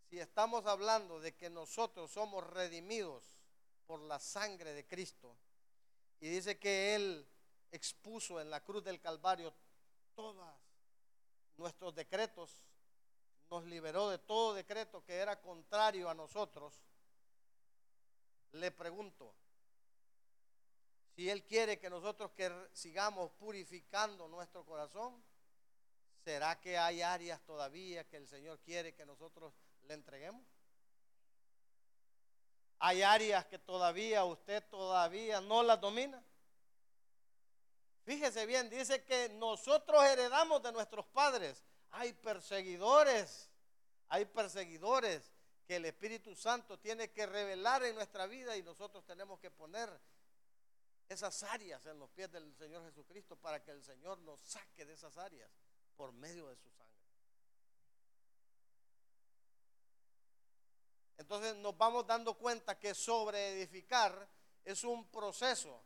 si 0.10 0.20
estamos 0.20 0.66
hablando 0.66 1.20
de 1.20 1.36
que 1.36 1.50
nosotros 1.50 2.12
somos 2.12 2.46
redimidos 2.48 3.24
por 3.86 4.00
la 4.02 4.20
sangre 4.20 4.74
de 4.74 4.86
Cristo, 4.88 5.36
y 6.20 6.30
dice 6.30 6.60
que 6.60 6.96
Él 6.96 7.28
expuso 7.72 8.40
en 8.40 8.50
la 8.50 8.64
cruz 8.64 8.84
del 8.84 9.02
Calvario 9.02 9.54
todos 10.14 10.36
nuestros 11.58 11.94
decretos, 11.96 12.64
nos 13.50 13.66
liberó 13.66 14.10
de 14.10 14.18
todo 14.18 14.54
decreto 14.54 15.04
que 15.04 15.16
era 15.16 15.42
contrario 15.42 16.10
a 16.10 16.14
nosotros, 16.14 16.74
le 18.54 18.72
pregunto, 18.72 19.34
si 21.16 21.30
Él 21.30 21.44
quiere 21.44 21.78
que 21.78 21.90
nosotros 21.90 22.32
sigamos 22.74 23.32
purificando 23.32 24.28
nuestro 24.28 24.66
corazón, 24.66 25.22
¿será 26.24 26.60
que 26.60 26.78
hay 26.78 27.02
áreas 27.02 27.42
todavía 27.42 28.08
que 28.08 28.18
el 28.18 28.28
Señor 28.28 28.60
quiere 28.60 28.94
que 28.94 29.06
nosotros 29.06 29.54
le 29.84 29.94
entreguemos? 29.94 30.46
¿Hay 32.80 33.04
áreas 33.04 33.46
que 33.46 33.60
todavía 33.60 34.24
usted 34.24 34.64
todavía 34.70 35.42
no 35.42 35.62
las 35.62 35.80
domina? 35.80 36.24
Fíjese 38.12 38.46
bien, 38.46 38.70
dice 38.70 39.06
que 39.06 39.30
nosotros 39.30 40.04
heredamos 40.04 40.62
de 40.62 40.74
nuestros 40.74 41.06
padres. 41.06 41.64
Hay 41.92 42.12
perseguidores, 42.12 43.50
hay 44.10 44.26
perseguidores 44.26 45.32
que 45.66 45.78
el 45.78 45.86
Espíritu 45.86 46.36
Santo 46.36 46.78
tiene 46.78 47.10
que 47.12 47.26
revelar 47.26 47.86
en 47.86 47.96
nuestra 47.96 48.28
vida 48.28 48.58
y 48.58 48.64
nosotros 48.64 49.06
tenemos 49.06 49.40
que 49.40 49.50
poner 49.50 49.90
esas 51.08 51.42
áreas 51.44 51.86
en 51.86 52.00
los 52.00 52.10
pies 52.10 52.30
del 52.34 52.54
Señor 52.58 52.84
Jesucristo 52.84 53.38
para 53.38 53.64
que 53.64 53.72
el 53.72 53.82
Señor 53.82 54.18
nos 54.18 54.42
saque 54.42 54.86
de 54.86 54.92
esas 54.92 55.16
áreas 55.16 55.50
por 55.96 56.12
medio 56.12 56.50
de 56.50 56.58
su 56.58 56.70
sangre. 56.70 57.06
Entonces 61.16 61.56
nos 61.56 61.78
vamos 61.78 62.06
dando 62.06 62.34
cuenta 62.34 62.78
que 62.78 62.94
sobre 62.94 63.54
edificar 63.54 64.28
es 64.66 64.84
un 64.84 65.10
proceso, 65.10 65.82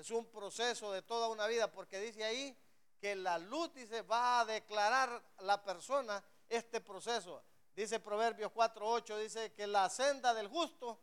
es 0.00 0.10
un 0.10 0.24
proceso 0.26 0.92
de 0.92 1.02
toda 1.02 1.28
una 1.28 1.46
vida, 1.46 1.70
porque 1.70 2.00
dice 2.00 2.24
ahí 2.24 2.56
que 3.00 3.14
la 3.14 3.38
luz, 3.38 3.72
dice, 3.74 4.02
va 4.02 4.40
a 4.40 4.44
declarar 4.44 5.22
la 5.40 5.62
persona 5.62 6.22
este 6.48 6.80
proceso. 6.80 7.42
Dice 7.76 8.00
Proverbios 8.00 8.50
4.8, 8.52 9.18
dice 9.18 9.52
que 9.52 9.66
la 9.66 9.88
senda 9.88 10.34
del 10.34 10.48
justo 10.48 10.98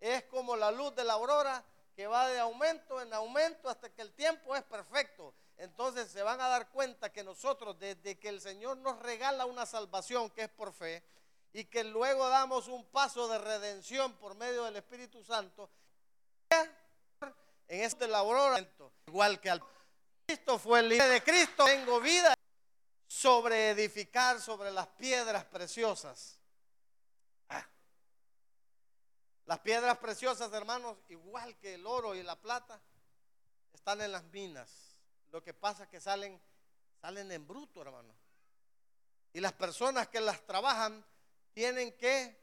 es 0.00 0.24
como 0.24 0.56
la 0.56 0.70
luz 0.70 0.94
de 0.94 1.04
la 1.04 1.14
aurora 1.14 1.64
que 1.94 2.06
va 2.06 2.28
de 2.28 2.38
aumento 2.38 3.00
en 3.00 3.12
aumento 3.12 3.68
hasta 3.68 3.92
que 3.92 4.02
el 4.02 4.12
tiempo 4.12 4.54
es 4.54 4.62
perfecto. 4.62 5.34
Entonces 5.56 6.10
se 6.10 6.22
van 6.22 6.40
a 6.40 6.48
dar 6.48 6.70
cuenta 6.70 7.12
que 7.12 7.24
nosotros, 7.24 7.78
desde 7.78 8.18
que 8.18 8.28
el 8.28 8.40
Señor 8.40 8.76
nos 8.78 8.98
regala 9.00 9.46
una 9.46 9.66
salvación 9.66 10.30
que 10.30 10.42
es 10.42 10.50
por 10.50 10.72
fe, 10.72 11.02
y 11.52 11.64
que 11.64 11.82
luego 11.84 12.28
damos 12.28 12.68
un 12.68 12.84
paso 12.84 13.28
de 13.28 13.38
redención 13.38 14.12
por 14.18 14.34
medio 14.34 14.64
del 14.64 14.76
Espíritu 14.76 15.24
Santo, 15.24 15.70
en 17.68 17.82
este 17.82 18.06
labor, 18.06 18.66
igual 19.06 19.40
que 19.40 19.50
al 19.50 19.62
Cristo 20.26 20.58
fue 20.58 20.80
el 20.80 20.92
Hijo 20.92 21.06
de 21.06 21.22
Cristo, 21.22 21.64
tengo 21.64 22.00
vida 22.00 22.34
sobre 23.06 23.70
edificar 23.70 24.40
sobre 24.40 24.70
las 24.70 24.86
piedras 24.88 25.44
preciosas. 25.44 26.38
Ah. 27.48 27.66
Las 29.46 29.60
piedras 29.60 29.98
preciosas, 29.98 30.52
hermanos, 30.52 30.98
igual 31.08 31.56
que 31.58 31.74
el 31.74 31.86
oro 31.86 32.14
y 32.14 32.22
la 32.22 32.36
plata, 32.36 32.80
están 33.72 34.00
en 34.00 34.12
las 34.12 34.24
minas. 34.24 34.96
Lo 35.30 35.42
que 35.42 35.54
pasa 35.54 35.84
es 35.84 35.88
que 35.88 36.00
salen, 36.00 36.40
salen 37.00 37.30
en 37.30 37.46
bruto, 37.46 37.82
hermano. 37.82 38.14
Y 39.32 39.40
las 39.40 39.52
personas 39.52 40.08
que 40.08 40.20
las 40.20 40.44
trabajan 40.46 41.04
tienen 41.52 41.92
que 41.96 42.36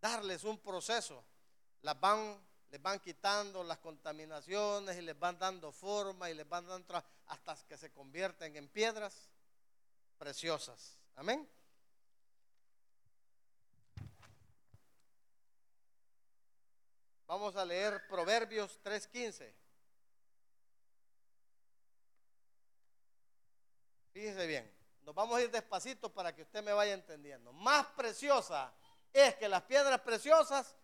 darles 0.00 0.44
un 0.44 0.58
proceso. 0.58 1.24
Las 1.82 1.98
van, 1.98 2.38
les 2.72 2.80
van 2.80 2.98
quitando 3.00 3.62
las 3.62 3.76
contaminaciones 3.78 4.96
y 4.96 5.02
les 5.02 5.18
van 5.18 5.38
dando 5.38 5.70
forma 5.70 6.30
y 6.30 6.34
les 6.34 6.48
van 6.48 6.66
dando 6.66 7.04
hasta 7.26 7.54
que 7.68 7.76
se 7.76 7.92
convierten 7.92 8.56
en 8.56 8.66
piedras 8.66 9.28
preciosas. 10.16 10.98
Amén. 11.16 11.46
Vamos 17.26 17.54
a 17.56 17.64
leer 17.66 18.06
Proverbios 18.08 18.80
3:15. 18.82 19.54
Fíjese 24.14 24.46
bien. 24.46 24.74
Nos 25.02 25.14
vamos 25.14 25.36
a 25.36 25.42
ir 25.42 25.50
despacito 25.50 26.10
para 26.10 26.34
que 26.34 26.40
usted 26.40 26.62
me 26.62 26.72
vaya 26.72 26.94
entendiendo. 26.94 27.52
Más 27.52 27.84
preciosa 27.88 28.72
es 29.12 29.34
que 29.34 29.46
las 29.46 29.62
piedras 29.64 30.00
preciosas 30.00 30.74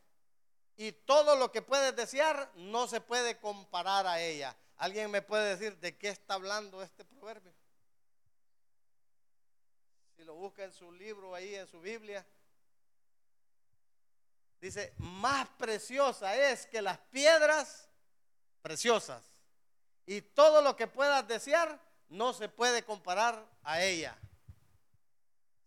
y 0.78 0.92
todo 0.92 1.34
lo 1.34 1.50
que 1.50 1.60
puedes 1.60 1.94
desear 1.96 2.52
no 2.54 2.86
se 2.86 3.00
puede 3.00 3.36
comparar 3.40 4.06
a 4.06 4.22
ella. 4.22 4.56
¿Alguien 4.76 5.10
me 5.10 5.22
puede 5.22 5.56
decir 5.56 5.76
de 5.78 5.98
qué 5.98 6.08
está 6.08 6.34
hablando 6.34 6.80
este 6.80 7.04
proverbio? 7.04 7.52
Si 10.16 10.22
lo 10.22 10.36
busca 10.36 10.62
en 10.62 10.72
su 10.72 10.92
libro 10.92 11.34
ahí, 11.34 11.56
en 11.56 11.66
su 11.66 11.80
Biblia. 11.80 12.24
Dice, 14.60 14.94
más 14.98 15.48
preciosa 15.58 16.36
es 16.36 16.64
que 16.66 16.80
las 16.80 16.98
piedras 16.98 17.88
preciosas. 18.62 19.24
Y 20.06 20.20
todo 20.22 20.62
lo 20.62 20.76
que 20.76 20.86
puedas 20.86 21.26
desear 21.26 21.80
no 22.08 22.32
se 22.32 22.48
puede 22.48 22.84
comparar 22.84 23.44
a 23.64 23.82
ella. 23.82 24.16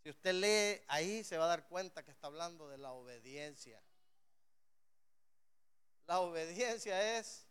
Si 0.04 0.10
usted 0.10 0.34
lee 0.36 0.82
ahí 0.88 1.26
se 1.26 1.38
va 1.38 1.44
a 1.46 1.50
dar 1.50 1.68
cuenta 1.68 2.02
que 2.02 2.12
está 2.12 2.28
hablando 2.28 2.70
de 2.70 2.78
la 2.78 2.94
obediencia. 2.94 3.82
La 6.12 6.20
obediencia 6.20 7.20
es 7.20 7.48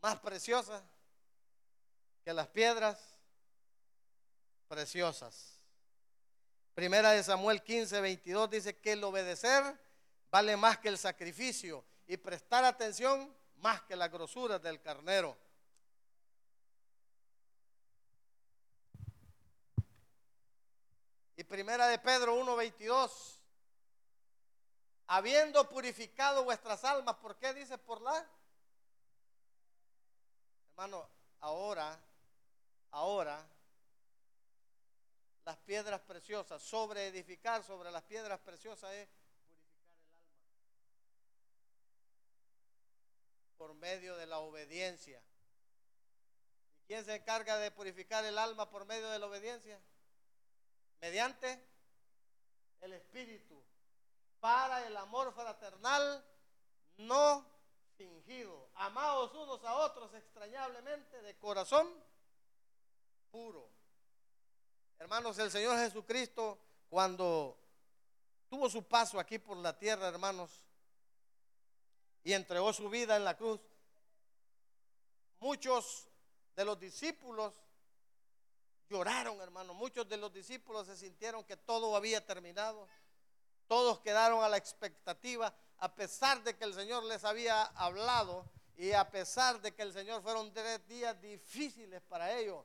más 0.00 0.18
preciosa 0.18 0.82
que 2.24 2.32
las 2.32 2.48
piedras 2.48 2.98
preciosas. 4.66 5.60
Primera 6.72 7.10
de 7.10 7.22
Samuel 7.22 7.62
15, 7.62 8.00
22 8.00 8.48
dice 8.48 8.78
que 8.78 8.92
el 8.92 9.04
obedecer 9.04 9.78
vale 10.30 10.56
más 10.56 10.78
que 10.78 10.88
el 10.88 10.96
sacrificio 10.96 11.84
y 12.06 12.16
prestar 12.16 12.64
atención 12.64 13.36
más 13.56 13.82
que 13.82 13.94
la 13.94 14.08
grosura 14.08 14.58
del 14.58 14.80
carnero. 14.80 15.36
Y 21.36 21.44
primera 21.44 21.88
de 21.88 21.98
Pedro 21.98 22.36
1:22. 22.36 23.43
Habiendo 25.06 25.68
purificado 25.68 26.44
vuestras 26.44 26.82
almas, 26.84 27.16
¿por 27.16 27.36
qué 27.36 27.52
dice 27.54 27.76
por 27.78 28.00
la? 28.00 28.26
Hermano, 30.70 31.08
ahora, 31.40 31.98
ahora, 32.90 33.46
las 35.44 35.56
piedras 35.58 36.00
preciosas, 36.00 36.62
sobre 36.62 37.08
edificar 37.08 37.62
sobre 37.62 37.90
las 37.90 38.02
piedras 38.04 38.40
preciosas 38.40 38.92
es 38.92 39.08
purificar 39.46 39.96
el 39.96 40.18
alma. 40.18 40.34
Por 43.58 43.74
medio 43.74 44.16
de 44.16 44.26
la 44.26 44.38
obediencia. 44.38 45.22
¿Y 46.80 46.86
quién 46.86 47.04
se 47.04 47.14
encarga 47.14 47.58
de 47.58 47.70
purificar 47.70 48.24
el 48.24 48.38
alma 48.38 48.70
por 48.70 48.86
medio 48.86 49.08
de 49.10 49.18
la 49.18 49.26
obediencia? 49.26 49.78
mediante 51.04 51.60
el 52.80 52.94
Espíritu, 52.94 53.62
para 54.44 54.86
el 54.86 54.94
amor 54.98 55.32
fraternal 55.32 56.22
no 56.98 57.46
fingido, 57.96 58.68
amados 58.74 59.32
unos 59.32 59.64
a 59.64 59.74
otros 59.76 60.12
extrañablemente 60.12 61.22
de 61.22 61.34
corazón 61.38 61.88
puro. 63.30 63.66
Hermanos, 64.98 65.38
el 65.38 65.50
Señor 65.50 65.78
Jesucristo, 65.78 66.58
cuando 66.90 67.58
tuvo 68.50 68.68
su 68.68 68.82
paso 68.82 69.18
aquí 69.18 69.38
por 69.38 69.56
la 69.56 69.78
tierra, 69.78 70.08
hermanos, 70.08 70.50
y 72.22 72.34
entregó 72.34 72.70
su 72.74 72.90
vida 72.90 73.16
en 73.16 73.24
la 73.24 73.38
cruz, 73.38 73.62
muchos 75.40 76.06
de 76.54 76.66
los 76.66 76.78
discípulos 76.78 77.54
Lloraron, 78.90 79.40
hermano. 79.40 79.74
Muchos 79.74 80.08
de 80.08 80.16
los 80.16 80.32
discípulos 80.32 80.86
se 80.86 80.96
sintieron 80.96 81.42
que 81.44 81.56
todo 81.56 81.96
había 81.96 82.24
terminado. 82.24 82.86
Todos 83.66 84.00
quedaron 84.00 84.42
a 84.42 84.48
la 84.48 84.56
expectativa, 84.56 85.54
a 85.78 85.94
pesar 85.94 86.42
de 86.42 86.56
que 86.56 86.64
el 86.64 86.74
Señor 86.74 87.04
les 87.04 87.24
había 87.24 87.62
hablado 87.62 88.44
y 88.76 88.92
a 88.92 89.10
pesar 89.10 89.60
de 89.60 89.74
que 89.74 89.82
el 89.82 89.92
Señor 89.92 90.22
fueron 90.22 90.52
tres 90.52 90.86
días 90.86 91.20
difíciles 91.20 92.02
para 92.02 92.32
ellos, 92.32 92.64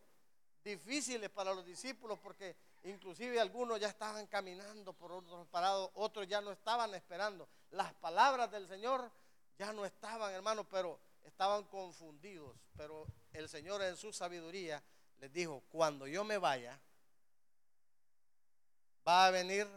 difíciles 0.63 1.29
para 1.29 1.53
los 1.53 1.65
discípulos, 1.65 2.19
porque 2.19 2.55
inclusive 2.83 3.39
algunos 3.39 3.79
ya 3.79 3.87
estaban 3.87 4.27
caminando 4.27 4.93
por 4.93 5.11
otros 5.11 5.47
parados, 5.47 5.89
otros 5.93 6.27
ya 6.27 6.41
no 6.41 6.51
estaban 6.51 6.93
esperando. 6.95 7.47
Las 7.71 7.93
palabras 7.93 8.51
del 8.51 8.67
Señor 8.67 9.11
ya 9.57 9.73
no 9.73 9.85
estaban, 9.85 10.33
hermano, 10.33 10.63
pero 10.67 10.99
estaban 11.23 11.63
confundidos. 11.65 12.55
Pero 12.75 13.05
el 13.33 13.47
Señor 13.49 13.81
en 13.83 13.97
su 13.97 14.11
sabiduría 14.11 14.81
les 15.19 15.31
dijo, 15.31 15.63
cuando 15.69 16.07
yo 16.07 16.23
me 16.23 16.37
vaya, 16.37 16.79
va 19.07 19.27
a 19.27 19.31
venir 19.31 19.67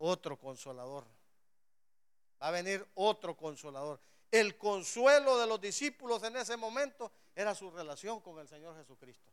otro 0.00 0.38
consolador. 0.38 1.04
Va 2.42 2.48
a 2.48 2.50
venir 2.50 2.86
otro 2.94 3.36
consolador. 3.36 4.00
El 4.30 4.56
consuelo 4.56 5.38
de 5.38 5.46
los 5.46 5.60
discípulos 5.60 6.22
en 6.22 6.36
ese 6.36 6.56
momento 6.56 7.12
era 7.34 7.54
su 7.54 7.70
relación 7.70 8.20
con 8.20 8.38
el 8.38 8.48
Señor 8.48 8.76
Jesucristo. 8.76 9.30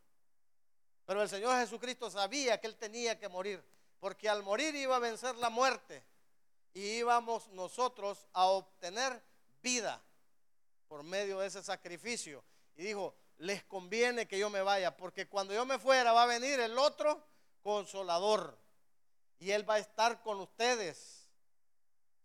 Pero 1.06 1.22
el 1.22 1.30
Señor 1.30 1.58
Jesucristo 1.60 2.10
sabía 2.10 2.60
que 2.60 2.68
Él 2.68 2.76
tenía 2.76 3.18
que 3.18 3.30
morir, 3.30 3.64
porque 4.00 4.28
al 4.28 4.44
morir 4.44 4.76
iba 4.76 4.96
a 4.98 5.00
vencer 5.00 5.36
la 5.36 5.50
muerte 5.50 6.04
y 6.74 6.82
íbamos 6.98 7.48
nosotros 7.50 8.28
a 8.34 8.46
obtener 8.46 9.22
vida 9.62 10.02
por 10.88 11.04
medio 11.04 11.40
de 11.40 11.48
ese 11.48 11.64
sacrificio. 11.64 12.44
Y 12.76 12.84
dijo, 12.84 13.16
les 13.38 13.64
conviene 13.64 14.28
que 14.28 14.38
yo 14.38 14.50
me 14.50 14.62
vaya, 14.62 14.98
porque 14.98 15.30
cuando 15.30 15.54
yo 15.54 15.66
me 15.66 15.80
fuera 15.80 16.12
va 16.12 16.24
a 16.24 16.28
venir 16.28 16.60
el 16.60 16.78
otro 16.78 17.24
consolador 17.62 18.58
y 19.40 19.52
él 19.52 19.70
va 19.70 19.76
a 19.76 19.80
estar 19.80 20.22
con 20.22 20.40
ustedes. 20.40 21.30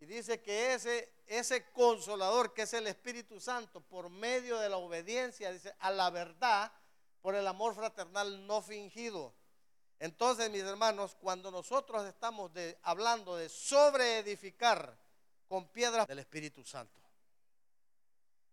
Y 0.00 0.06
dice 0.06 0.40
que 0.40 0.74
ese, 0.74 1.12
ese 1.26 1.70
consolador, 1.70 2.54
que 2.54 2.62
es 2.62 2.72
el 2.72 2.86
Espíritu 2.86 3.38
Santo, 3.40 3.80
por 3.80 4.10
medio 4.10 4.58
de 4.58 4.68
la 4.68 4.76
obediencia, 4.76 5.52
dice, 5.52 5.74
a 5.78 5.90
la 5.90 6.10
verdad, 6.10 6.72
por 7.20 7.34
el 7.34 7.46
amor 7.46 7.74
fraternal 7.74 8.46
no 8.46 8.62
fingido. 8.62 9.34
Entonces, 10.00 10.50
mis 10.50 10.62
hermanos, 10.62 11.16
cuando 11.20 11.52
nosotros 11.52 12.04
estamos 12.06 12.52
de, 12.52 12.76
hablando 12.82 13.36
de 13.36 13.48
sobreedificar 13.48 14.98
con 15.46 15.68
piedras 15.68 16.08
del 16.08 16.18
Espíritu 16.18 16.64
Santo, 16.64 17.00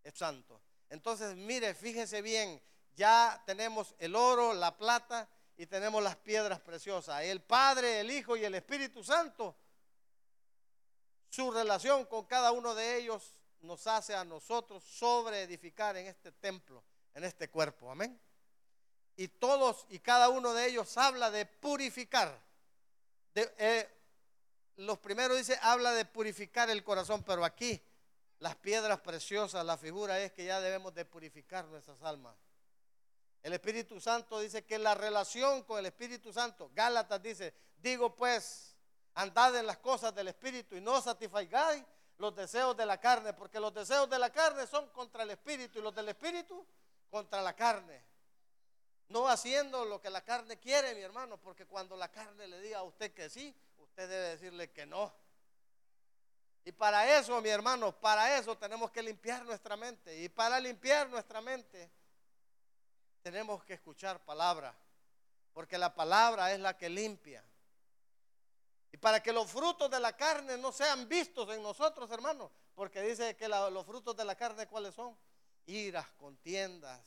es 0.04 0.14
santo. 0.14 0.62
Entonces, 0.90 1.36
mire, 1.36 1.74
fíjese 1.74 2.22
bien, 2.22 2.62
ya 2.96 3.42
tenemos 3.48 3.96
el 3.98 4.16
oro, 4.16 4.54
la 4.54 4.78
plata 4.78 5.28
y 5.60 5.66
tenemos 5.66 6.02
las 6.02 6.16
piedras 6.16 6.62
preciosas. 6.62 7.22
El 7.22 7.42
Padre, 7.42 8.00
el 8.00 8.10
Hijo 8.10 8.38
y 8.38 8.46
el 8.46 8.56
Espíritu 8.56 9.04
Santo, 9.04 9.54
su 11.30 11.52
relación 11.52 12.06
con 12.06 12.24
cada 12.28 12.54
uno 12.54 12.74
de 12.74 12.96
ellos 12.96 13.34
nos 13.60 13.86
hace 13.86 14.16
a 14.16 14.24
nosotros 14.24 14.82
sobre 14.86 15.42
edificar 15.42 15.98
en 15.98 16.08
este 16.08 16.32
templo, 16.32 16.82
en 17.14 17.26
este 17.26 17.50
cuerpo. 17.50 17.92
Amén. 17.92 18.18
Y 19.18 19.28
todos 19.28 19.86
y 19.90 20.00
cada 20.00 20.30
uno 20.30 20.54
de 20.54 20.66
ellos 20.66 20.98
habla 20.98 21.30
de 21.30 21.46
purificar. 21.46 22.40
Eh, 23.36 23.90
los 24.78 24.98
primeros 25.00 25.36
dice, 25.36 25.60
habla 25.62 25.92
de 25.92 26.06
purificar 26.06 26.70
el 26.70 26.86
corazón, 26.86 27.22
pero 27.22 27.44
aquí 27.44 27.84
las 28.40 28.56
piedras 28.56 29.02
preciosas, 29.02 29.66
la 29.66 29.78
figura 29.78 30.22
es 30.22 30.32
que 30.32 30.46
ya 30.46 30.62
debemos 30.62 30.94
de 30.94 31.04
purificar 31.04 31.66
nuestras 31.66 32.02
almas. 32.02 32.49
El 33.42 33.54
Espíritu 33.54 34.00
Santo 34.02 34.40
dice 34.40 34.66
que 34.66 34.78
la 34.78 34.96
relación 34.96 35.64
con 35.64 35.80
el 35.80 35.86
Espíritu 35.86 36.34
Santo, 36.34 36.72
Gálatas 36.74 37.22
dice, 37.22 37.54
digo 37.78 38.16
pues, 38.16 38.76
andad 39.14 39.56
en 39.56 39.66
las 39.66 39.78
cosas 39.78 40.14
del 40.14 40.28
Espíritu 40.28 40.76
y 40.76 40.82
no 40.82 41.02
satisfagáis 41.02 41.84
los 42.18 42.36
deseos 42.36 42.76
de 42.76 42.86
la 42.86 43.00
carne, 43.00 43.34
porque 43.34 43.60
los 43.60 43.74
deseos 43.74 44.10
de 44.10 44.20
la 44.20 44.30
carne 44.30 44.68
son 44.68 44.90
contra 44.90 45.24
el 45.24 45.32
Espíritu 45.32 45.80
y 45.80 45.82
los 45.82 45.96
del 45.96 46.10
Espíritu 46.10 46.66
contra 47.10 47.42
la 47.42 47.56
carne. 47.56 48.04
No 49.08 49.28
haciendo 49.28 49.86
lo 49.86 50.02
que 50.02 50.10
la 50.10 50.22
carne 50.22 50.60
quiere, 50.60 50.94
mi 50.94 51.02
hermano, 51.02 51.38
porque 51.38 51.66
cuando 51.66 51.96
la 51.96 52.12
carne 52.12 52.48
le 52.48 52.60
diga 52.60 52.80
a 52.80 52.84
usted 52.84 53.14
que 53.14 53.30
sí, 53.30 53.56
usted 53.78 54.10
debe 54.10 54.28
decirle 54.30 54.70
que 54.72 54.86
no. 54.86 55.14
Y 56.66 56.74
para 56.74 57.18
eso, 57.18 57.42
mi 57.42 57.50
hermano, 57.50 57.98
para 58.00 58.38
eso 58.38 58.58
tenemos 58.58 58.92
que 58.92 59.02
limpiar 59.02 59.44
nuestra 59.46 59.78
mente. 59.78 60.22
Y 60.22 60.30
para 60.30 60.60
limpiar 60.60 61.10
nuestra 61.10 61.42
mente, 61.42 61.90
tenemos 63.22 63.64
que 63.64 63.74
escuchar 63.74 64.24
palabra, 64.24 64.76
porque 65.54 65.78
la 65.78 65.94
palabra 65.94 66.54
es 66.54 66.60
la 66.60 66.78
que 66.78 66.90
limpia. 66.90 67.44
Y 68.92 68.98
para 68.98 69.22
que 69.22 69.32
los 69.32 69.50
frutos 69.50 69.90
de 69.92 70.00
la 70.00 70.16
carne 70.16 70.58
no 70.58 70.72
sean 70.72 71.08
vistos 71.08 71.50
en 71.54 71.62
nosotros, 71.62 72.10
hermanos, 72.12 72.52
porque 72.74 73.02
dice 73.02 73.36
que 73.36 73.48
los 73.48 73.86
frutos 73.86 74.16
de 74.16 74.26
la 74.26 74.36
carne, 74.36 74.68
¿cuáles 74.68 74.96
son? 74.96 75.16
Iras, 75.68 76.08
contiendas, 76.18 77.00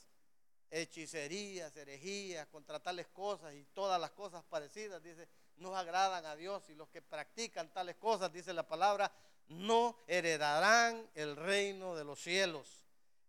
hechicerías, 0.71 1.77
herejías, 1.77 2.47
contra 2.49 2.81
tales 2.81 3.09
cosas 3.09 3.55
y 3.55 3.65
todas 3.75 4.01
las 4.01 4.13
cosas 4.13 4.45
parecidas, 4.45 5.03
dice, 5.03 5.29
no 5.57 5.77
agradan 5.77 6.25
a 6.27 6.37
Dios 6.37 6.69
y 6.71 6.75
los 6.75 6.89
que 6.89 7.03
practican 7.03 7.73
tales 7.73 7.97
cosas, 7.97 8.33
dice 8.33 8.53
la 8.53 8.67
palabra, 8.67 9.13
no 9.49 9.97
heredarán 10.07 11.09
el 11.15 11.37
reino 11.37 11.95
de 11.95 12.05
los 12.05 12.21
cielos. 12.21 12.83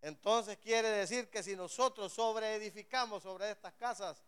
Entonces 0.03 0.57
quiere 0.57 0.89
decir 0.89 1.29
que 1.29 1.41
si 1.41 1.55
nosotros 1.55 2.11
sobreedificamos 2.11 3.23
sobre 3.23 3.49
estas 3.49 3.73
casas, 3.75 4.21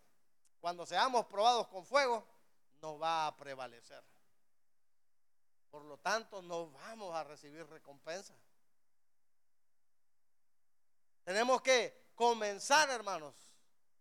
cuando 0.61 0.85
seamos 0.85 1.25
probados 1.25 1.67
con 1.67 1.85
fuego, 1.85 2.25
no 2.81 2.97
va 2.97 3.27
a 3.27 3.35
prevalecer. 3.35 4.01
Por 5.69 5.83
lo 5.83 5.97
tanto, 5.97 6.41
no 6.41 6.71
vamos 6.71 7.13
a 7.13 7.25
recibir 7.25 7.67
recompensa. 7.67 8.33
Tenemos 11.25 11.61
que 11.61 12.11
comenzar, 12.15 12.89
hermanos, 12.89 13.35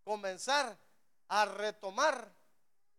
comenzar 0.04 0.78
a 1.26 1.44
retomar 1.44 2.32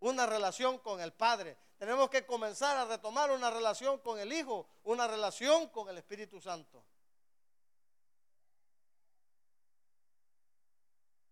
una 0.02 0.26
relación 0.26 0.80
con 0.80 1.00
el 1.00 1.14
Padre. 1.14 1.58
Tenemos 1.78 2.10
que 2.10 2.26
comenzar 2.26 2.76
a 2.76 2.84
retomar 2.84 3.32
una 3.32 3.50
relación 3.50 4.00
con 4.00 4.20
el 4.20 4.34
Hijo, 4.34 4.68
una 4.84 5.08
relación 5.08 5.70
con 5.70 5.88
el 5.88 5.98
Espíritu 5.98 6.42
Santo. 6.42 6.84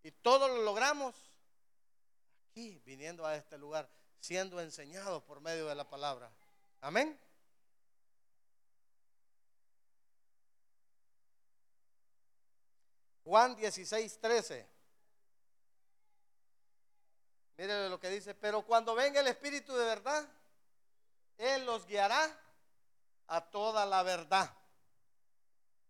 Y 0.04 0.12
todo 0.12 0.50
lo 0.50 0.62
logramos 0.63 1.16
aquí, 2.52 2.82
viniendo 2.86 3.26
a 3.26 3.36
este 3.36 3.58
lugar, 3.58 3.89
siendo 4.20 4.60
enseñados 4.60 5.24
por 5.24 5.39
medio 5.39 5.66
de 5.68 5.76
la 5.76 5.89
palabra. 5.89 6.30
Amén. 6.82 7.18
Juan 13.24 13.56
16, 13.56 14.20
13. 14.20 14.68
Mire 17.58 17.88
lo 17.88 17.98
que 17.98 18.10
dice, 18.10 18.36
pero 18.36 18.63
cuando 18.63 18.94
venga 18.96 19.22
el 19.22 19.28
Espíritu 19.28 19.74
de 19.74 19.86
verdad, 19.86 20.28
Él 21.38 21.66
los 21.66 21.86
guiará 21.86 22.38
a 23.28 23.42
toda 23.50 23.86
la 23.86 24.04
verdad. 24.04 24.54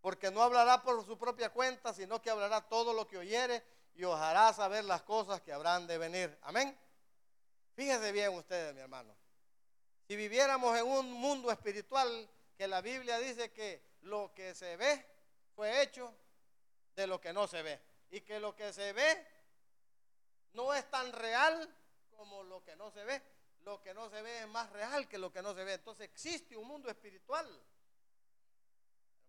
Porque 0.02 0.30
no 0.30 0.43
hablará 0.43 0.84
por 0.84 1.04
su 1.04 1.17
propia 1.17 1.49
cuenta, 1.49 1.93
sino 1.93 2.21
que 2.21 2.30
hablará 2.30 2.62
todo 2.69 2.93
lo 2.93 3.08
que 3.08 3.17
oyere 3.17 3.72
y 3.95 4.03
os 4.03 4.19
hará 4.19 4.51
saber 4.53 4.84
las 4.86 5.03
cosas 5.03 5.41
que 5.41 5.53
habrán 5.53 5.88
de 5.88 5.97
venir. 5.97 6.38
Amén. 6.41 6.77
Fíjense 7.75 8.12
bien 8.12 8.34
ustedes, 8.34 8.73
mi 8.73 8.82
hermano. 8.82 9.15
Si 10.08 10.15
viviéramos 10.15 10.77
en 10.77 10.86
un 10.86 11.12
mundo 11.12 11.51
espiritual 11.51 12.29
que 12.58 12.67
la 12.67 12.82
Biblia 12.82 13.19
dice 13.19 13.51
que 13.51 13.82
lo 14.01 14.34
que 14.34 14.53
se 14.53 14.75
ve 14.77 15.06
fue 15.56 15.82
hecho 15.82 16.13
de 16.95 17.08
lo 17.08 17.19
que 17.19 17.34
no 17.34 17.47
se 17.47 17.62
ve. 17.62 17.79
Y 18.12 18.21
que 18.21 18.39
lo 18.39 18.56
que 18.56 18.73
se 18.73 18.93
ve 18.93 19.27
no 20.53 20.73
es 20.73 20.89
tan 20.89 21.12
real 21.12 21.73
como 22.15 22.43
lo 22.43 22.63
que 22.63 22.75
no 22.75 22.91
se 22.91 23.03
ve. 23.06 23.21
Lo 23.62 23.82
que 23.82 23.93
no 23.93 24.10
se 24.10 24.21
ve 24.21 24.39
es 24.39 24.47
más 24.47 24.69
real 24.71 25.08
que 25.08 25.17
lo 25.17 25.32
que 25.32 25.41
no 25.41 25.53
se 25.53 25.63
ve. 25.63 25.73
Entonces 25.73 26.06
existe 26.06 26.58
un 26.58 26.67
mundo 26.67 26.89
espiritual 26.89 27.47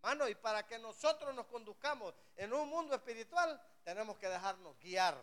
Hermano, 0.04 0.28
y 0.28 0.34
para 0.34 0.66
que 0.66 0.78
nosotros 0.78 1.34
nos 1.34 1.46
conduzcamos 1.46 2.12
en 2.36 2.52
un 2.52 2.68
mundo 2.68 2.94
espiritual, 2.94 3.58
tenemos 3.84 4.18
que 4.18 4.28
dejarnos 4.28 4.78
guiar. 4.78 5.16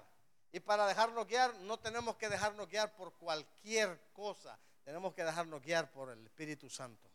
Y 0.51 0.59
para 0.59 0.87
dejarnos 0.87 1.27
guiar, 1.27 1.53
no 1.57 1.77
tenemos 1.77 2.15
que 2.15 2.27
dejarnos 2.27 2.67
guiar 2.67 2.95
por 2.95 3.13
cualquier 3.13 4.01
cosa. 4.11 4.57
Tenemos 4.83 5.13
que 5.13 5.23
dejarnos 5.23 5.61
guiar 5.61 5.91
por 5.91 6.09
el 6.09 6.25
Espíritu 6.25 6.67
Santo. 6.67 7.11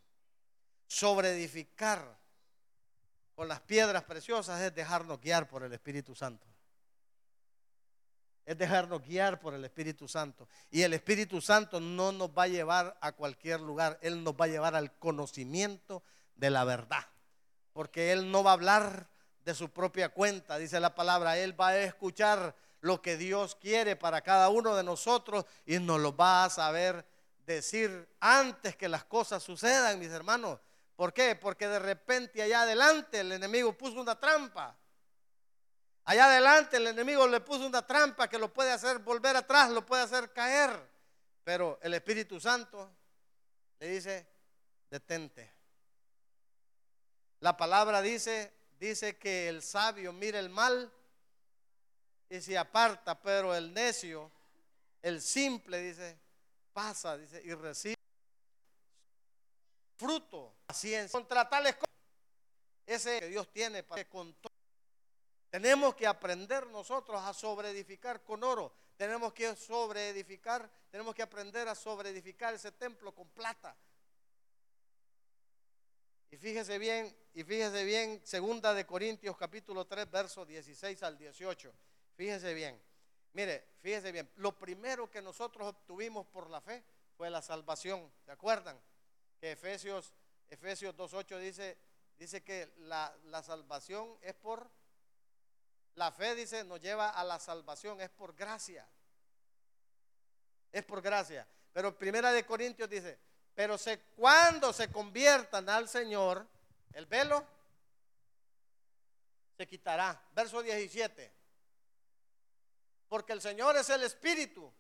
Sobre 0.86 1.30
edificar 1.30 2.16
con 3.34 3.48
las 3.48 3.62
piedras 3.62 4.04
preciosas 4.04 4.60
es 4.60 4.72
dejarnos 4.72 5.20
guiar 5.20 5.48
por 5.48 5.64
el 5.64 5.72
Espíritu 5.72 6.14
Santo. 6.14 6.46
Es 8.44 8.56
dejarnos 8.56 9.02
guiar 9.02 9.40
por 9.40 9.54
el 9.54 9.64
Espíritu 9.64 10.06
Santo. 10.06 10.48
Y 10.70 10.82
el 10.82 10.94
Espíritu 10.94 11.40
Santo 11.40 11.80
no 11.80 12.12
nos 12.12 12.30
va 12.30 12.44
a 12.44 12.48
llevar 12.48 12.96
a 13.00 13.10
cualquier 13.10 13.58
lugar. 13.58 13.98
Él 14.02 14.22
nos 14.22 14.34
va 14.34 14.44
a 14.44 14.48
llevar 14.48 14.76
al 14.76 14.96
conocimiento 15.00 16.04
de 16.36 16.50
la 16.50 16.62
verdad 16.62 17.04
porque 17.76 18.10
Él 18.10 18.30
no 18.30 18.42
va 18.42 18.52
a 18.52 18.54
hablar 18.54 19.06
de 19.44 19.54
su 19.54 19.68
propia 19.68 20.08
cuenta, 20.08 20.56
dice 20.56 20.80
la 20.80 20.94
palabra, 20.94 21.36
Él 21.36 21.60
va 21.60 21.68
a 21.68 21.78
escuchar 21.80 22.56
lo 22.80 23.02
que 23.02 23.18
Dios 23.18 23.54
quiere 23.54 23.96
para 23.96 24.22
cada 24.22 24.48
uno 24.48 24.74
de 24.74 24.82
nosotros 24.82 25.44
y 25.66 25.78
nos 25.78 26.00
lo 26.00 26.16
va 26.16 26.46
a 26.46 26.48
saber 26.48 27.04
decir 27.44 28.08
antes 28.18 28.76
que 28.76 28.88
las 28.88 29.04
cosas 29.04 29.42
sucedan, 29.42 29.98
mis 29.98 30.08
hermanos. 30.08 30.58
¿Por 30.96 31.12
qué? 31.12 31.36
Porque 31.36 31.68
de 31.68 31.78
repente 31.78 32.40
allá 32.40 32.62
adelante 32.62 33.20
el 33.20 33.32
enemigo 33.32 33.76
puso 33.76 34.00
una 34.00 34.18
trampa. 34.18 34.74
Allá 36.06 36.30
adelante 36.30 36.78
el 36.78 36.86
enemigo 36.86 37.28
le 37.28 37.40
puso 37.40 37.66
una 37.66 37.86
trampa 37.86 38.26
que 38.26 38.38
lo 38.38 38.54
puede 38.54 38.72
hacer 38.72 39.00
volver 39.00 39.36
atrás, 39.36 39.68
lo 39.68 39.84
puede 39.84 40.02
hacer 40.02 40.32
caer. 40.32 40.70
Pero 41.44 41.78
el 41.82 41.92
Espíritu 41.92 42.40
Santo 42.40 42.90
le 43.80 43.88
dice, 43.88 44.26
detente. 44.88 45.55
La 47.40 47.56
palabra 47.56 48.02
dice, 48.02 48.52
dice 48.78 49.16
que 49.18 49.48
el 49.48 49.62
sabio 49.62 50.12
mira 50.12 50.38
el 50.38 50.48
mal 50.48 50.92
y 52.28 52.40
se 52.40 52.56
aparta, 52.56 53.20
pero 53.20 53.54
el 53.54 53.72
necio, 53.72 54.30
el 55.02 55.20
simple, 55.20 55.80
dice, 55.80 56.18
pasa, 56.72 57.16
dice, 57.16 57.42
y 57.44 57.54
recibe 57.54 57.96
fruto, 59.96 60.54
paciencia. 60.66 61.18
Contra 61.18 61.48
tales 61.48 61.74
cosas, 61.74 61.86
ese 62.86 63.20
que 63.20 63.28
Dios 63.28 63.50
tiene 63.52 63.82
para 63.82 64.02
que 64.02 64.10
con 64.10 64.34
Tenemos 65.50 65.94
que 65.94 66.06
aprender 66.06 66.66
nosotros 66.68 67.20
a 67.22 67.32
sobreedificar 67.32 68.22
con 68.22 68.44
oro. 68.44 68.72
Tenemos 68.96 69.32
que 69.32 69.54
sobreedificar, 69.56 70.70
tenemos 70.90 71.14
que 71.14 71.22
aprender 71.22 71.68
a 71.68 71.74
sobreedificar 71.74 72.54
ese 72.54 72.72
templo 72.72 73.14
con 73.14 73.28
plata. 73.28 73.76
Y 76.30 76.36
fíjese 76.36 76.78
bien, 76.78 77.16
y 77.34 77.44
fíjese 77.44 77.84
bien, 77.84 78.20
segunda 78.24 78.74
de 78.74 78.84
Corintios 78.84 79.36
capítulo 79.36 79.86
3, 79.86 80.10
versos 80.10 80.46
16 80.46 81.02
al 81.02 81.16
18. 81.16 81.72
Fíjese 82.16 82.52
bien. 82.52 82.80
Mire, 83.32 83.64
fíjese 83.80 84.10
bien, 84.12 84.28
lo 84.36 84.58
primero 84.58 85.10
que 85.10 85.22
nosotros 85.22 85.68
obtuvimos 85.68 86.26
por 86.26 86.50
la 86.50 86.60
fe 86.60 86.82
fue 87.16 87.30
la 87.30 87.42
salvación. 87.42 88.10
¿Se 88.24 88.32
acuerdan? 88.32 88.80
Que 89.38 89.52
Efesios, 89.52 90.14
Efesios 90.48 90.96
2.8 90.96 91.38
dice, 91.38 91.78
dice 92.18 92.42
que 92.42 92.72
la, 92.78 93.14
la 93.24 93.42
salvación 93.42 94.18
es 94.22 94.34
por, 94.34 94.68
la 95.94 96.10
fe 96.10 96.34
dice, 96.34 96.64
nos 96.64 96.80
lleva 96.80 97.10
a 97.10 97.22
la 97.24 97.38
salvación, 97.38 98.00
es 98.00 98.10
por 98.10 98.34
gracia. 98.34 98.88
Es 100.72 100.84
por 100.84 101.00
gracia. 101.00 101.46
Pero 101.72 101.96
primera 101.96 102.32
de 102.32 102.44
Corintios 102.44 102.88
dice, 102.88 103.18
pero 103.56 103.78
se, 103.78 103.98
cuando 104.14 104.70
se 104.70 104.92
conviertan 104.92 105.66
al 105.70 105.88
Señor, 105.88 106.46
el 106.92 107.06
velo 107.06 107.42
se 109.56 109.66
quitará. 109.66 110.22
Verso 110.34 110.62
17. 110.62 111.32
Porque 113.08 113.32
el 113.32 113.40
Señor 113.40 113.74
es 113.78 113.88
el 113.88 114.02
Espíritu. 114.02 114.70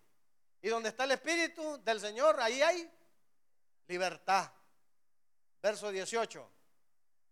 Y 0.60 0.68
donde 0.68 0.90
está 0.90 1.04
el 1.04 1.12
Espíritu 1.12 1.82
del 1.84 2.00
Señor, 2.00 2.38
ahí 2.38 2.60
hay 2.60 2.90
libertad. 3.88 4.52
Verso 5.62 5.90
18. 5.90 6.46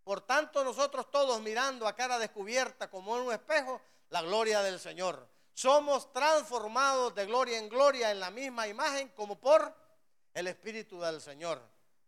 Por 0.02 0.22
tanto, 0.22 0.64
nosotros 0.64 1.11
todos 1.11 1.42
mirando 1.42 1.87
a 1.87 1.94
cara 1.94 2.18
descubierta 2.18 2.88
como 2.88 3.18
en 3.18 3.22
un 3.24 3.33
espejo 3.35 3.83
la 4.09 4.22
gloria 4.22 4.62
del 4.62 4.80
Señor. 4.80 5.28
Somos 5.52 6.11
transformados 6.11 7.14
de 7.14 7.26
gloria 7.26 7.59
en 7.59 7.68
gloria 7.68 8.11
en 8.11 8.18
la 8.18 8.30
misma 8.30 8.66
imagen 8.66 9.11
como 9.11 9.38
por 9.38 9.84
el 10.35 10.49
Espíritu 10.49 11.01
del 11.01 11.20
Señor. 11.20 11.62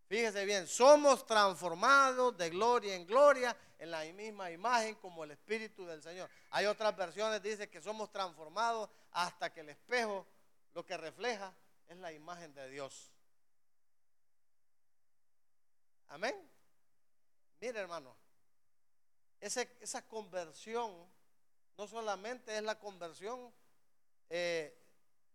Fíjese 0.09 0.45
bien, 0.45 0.67
somos 0.67 1.27
transformados 1.27 2.37
de 2.37 2.51
gloria 2.51 2.95
en 2.95 3.07
gloria 3.07 3.57
en 3.79 3.91
la 3.91 4.05
misma 4.05 4.51
imagen 4.51 4.95
como 4.97 5.25
el 5.25 5.33
Espíritu 5.33 5.87
del 5.87 6.03
Señor. 6.03 6.29
Hay 6.51 6.67
otras 6.67 6.97
versiones 6.97 7.41
que 7.41 7.51
dicen 7.51 7.71
que 7.71 7.81
somos 7.81 8.11
transformados 8.13 8.89
hasta 9.13 9.53
que 9.53 9.61
el 9.61 9.71
espejo 9.71 10.27
lo 10.75 10.85
que 10.85 10.97
refleja 10.97 11.53
es 11.89 11.97
la 11.97 12.13
imagen 12.13 12.55
de 12.55 12.69
Dios. 12.69 13.11
Amén. 16.09 16.35
Mire 17.61 17.81
hermano, 17.81 18.15
esa 19.41 20.07
conversión 20.07 20.95
no 21.77 21.87
solamente 21.87 22.57
es 22.57 22.63
la 22.63 22.79
conversión 22.79 23.53
eh, 24.31 24.77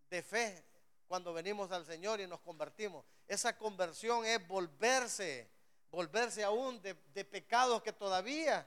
de 0.09 0.23
fe 0.23 0.70
cuando 1.11 1.33
venimos 1.33 1.69
al 1.73 1.85
Señor 1.85 2.21
y 2.21 2.25
nos 2.25 2.39
convertimos. 2.39 3.03
Esa 3.27 3.57
conversión 3.57 4.23
es 4.23 4.47
volverse, 4.47 5.51
volverse 5.91 6.41
aún 6.41 6.81
de, 6.81 6.93
de 7.13 7.25
pecados 7.25 7.81
que 7.81 7.91
todavía, 7.91 8.65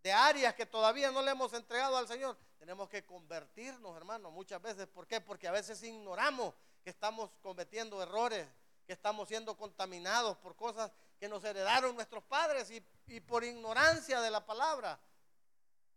de 0.00 0.12
áreas 0.12 0.54
que 0.54 0.64
todavía 0.64 1.10
no 1.10 1.22
le 1.22 1.32
hemos 1.32 1.52
entregado 1.54 1.96
al 1.96 2.06
Señor. 2.06 2.38
Tenemos 2.60 2.88
que 2.88 3.04
convertirnos, 3.04 3.96
hermanos, 3.96 4.30
muchas 4.30 4.62
veces. 4.62 4.86
¿Por 4.86 5.08
qué? 5.08 5.20
Porque 5.20 5.48
a 5.48 5.50
veces 5.50 5.82
ignoramos 5.82 6.54
que 6.84 6.90
estamos 6.90 7.32
cometiendo 7.42 8.00
errores, 8.00 8.46
que 8.86 8.92
estamos 8.92 9.26
siendo 9.26 9.56
contaminados 9.56 10.36
por 10.36 10.54
cosas 10.54 10.92
que 11.18 11.28
nos 11.28 11.42
heredaron 11.42 11.96
nuestros 11.96 12.22
padres 12.22 12.70
y, 12.70 12.80
y 13.08 13.18
por 13.18 13.42
ignorancia 13.42 14.20
de 14.20 14.30
la 14.30 14.46
palabra 14.46 15.00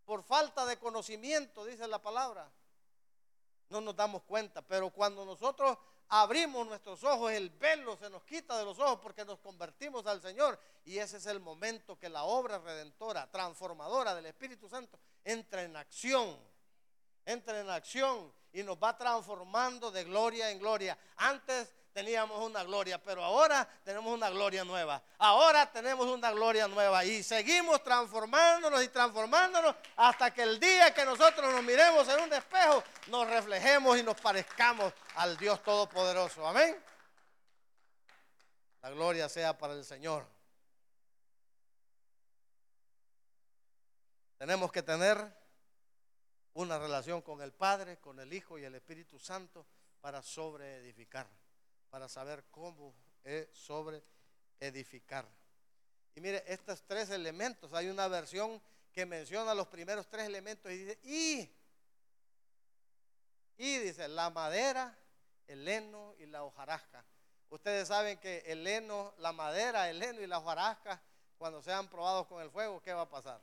por 0.04 0.24
falta 0.24 0.66
de 0.66 0.80
conocimiento, 0.80 1.64
dice 1.64 1.88
la 1.88 2.02
palabra. 2.02 2.52
No 3.70 3.82
nos 3.82 3.96
damos 3.96 4.24
cuenta, 4.24 4.62
pero 4.62 4.90
cuando 4.90 5.26
nosotros 5.26 5.78
abrimos 6.10 6.68
nuestros 6.68 7.04
ojos, 7.04 7.32
el 7.32 7.50
velo 7.50 7.98
se 7.98 8.10
nos 8.10 8.24
quita 8.24 8.58
de 8.58 8.66
los 8.66 8.80
ojos 8.80 9.00
porque 9.02 9.26
nos 9.26 9.40
convertimos 9.40 10.06
al 10.06 10.22
Señor. 10.22 10.60
Y 10.84 10.98
ese 10.98 11.18
es 11.18 11.26
el 11.26 11.40
momento 11.40 11.98
que 11.98 12.10
la 12.10 12.24
obra 12.24 12.60
redentora, 12.60 13.30
transformadora 13.32 14.14
del 14.14 14.28
Espíritu 14.28 14.70
Santo 14.70 15.00
entra 15.24 15.64
en 15.64 15.76
acción. 15.76 16.38
Entra 17.26 17.60
en 17.60 17.70
acción 17.70 18.32
y 18.54 18.62
nos 18.64 18.78
va 18.78 18.98
transformando 18.98 19.92
de 19.92 20.04
gloria 20.04 20.52
en 20.52 20.60
gloria. 20.60 20.98
Antes 21.18 21.74
teníamos 21.96 22.44
una 22.44 22.62
gloria, 22.66 23.02
pero 23.02 23.24
ahora 23.24 23.66
tenemos 23.86 24.14
una 24.14 24.30
gloria 24.30 24.66
nueva. 24.66 25.02
Ahora 25.18 25.72
tenemos 25.72 26.06
una 26.08 26.30
gloria 26.32 26.68
nueva 26.68 27.06
y 27.06 27.24
seguimos 27.24 27.82
transformándonos 27.84 28.84
y 28.84 28.90
transformándonos 28.90 29.74
hasta 29.96 30.34
que 30.34 30.44
el 30.44 30.60
día 30.60 30.94
que 30.94 31.06
nosotros 31.06 31.54
nos 31.54 31.64
miremos 31.64 32.06
en 32.10 32.20
un 32.20 32.34
espejo, 32.34 32.84
nos 33.08 33.26
reflejemos 33.30 33.98
y 33.98 34.04
nos 34.04 34.20
parezcamos 34.20 34.92
al 35.16 35.38
Dios 35.38 35.64
Todopoderoso. 35.64 36.46
Amén. 36.46 36.76
La 38.82 38.90
gloria 38.90 39.30
sea 39.30 39.58
para 39.58 39.72
el 39.72 39.86
Señor. 39.86 40.28
Tenemos 44.38 44.70
que 44.70 44.84
tener 44.84 45.18
una 46.56 46.78
relación 46.78 47.22
con 47.22 47.42
el 47.42 47.54
Padre, 47.54 48.00
con 48.00 48.20
el 48.20 48.34
Hijo 48.34 48.60
y 48.60 48.66
el 48.66 48.76
Espíritu 48.76 49.18
Santo 49.18 49.66
para 50.02 50.22
sobreedificar 50.22 51.26
para 51.90 52.08
saber 52.08 52.44
cómo 52.52 52.94
es 53.24 53.48
sobre 53.52 54.04
edificar. 54.60 55.26
Y 56.16 56.22
mire, 56.22 56.44
estos 56.48 56.84
tres 56.84 57.10
elementos, 57.10 57.74
hay 57.74 57.88
una 57.88 58.08
versión 58.08 58.62
que 58.92 59.06
menciona 59.06 59.54
los 59.54 59.68
primeros 59.68 60.08
tres 60.08 60.26
elementos 60.26 60.72
y 60.72 60.78
dice, 60.78 61.00
y, 61.04 61.52
y 63.58 63.78
dice, 63.80 64.08
la 64.08 64.30
madera, 64.30 64.98
el 65.48 65.68
heno 65.68 66.16
y 66.18 66.26
la 66.26 66.44
hojarasca. 66.44 67.04
Ustedes 67.50 67.90
saben 67.90 68.18
que 68.20 68.44
el 68.46 68.66
heno, 68.66 69.14
la 69.18 69.34
madera, 69.34 69.90
el 69.90 70.02
heno 70.02 70.22
y 70.22 70.28
la 70.28 70.40
hojarasca, 70.40 71.02
cuando 71.38 71.62
sean 71.62 71.90
probados 71.90 72.28
con 72.28 72.42
el 72.42 72.50
fuego, 72.50 72.82
¿qué 72.82 72.94
va 72.94 73.02
a 73.02 73.10
pasar? 73.10 73.42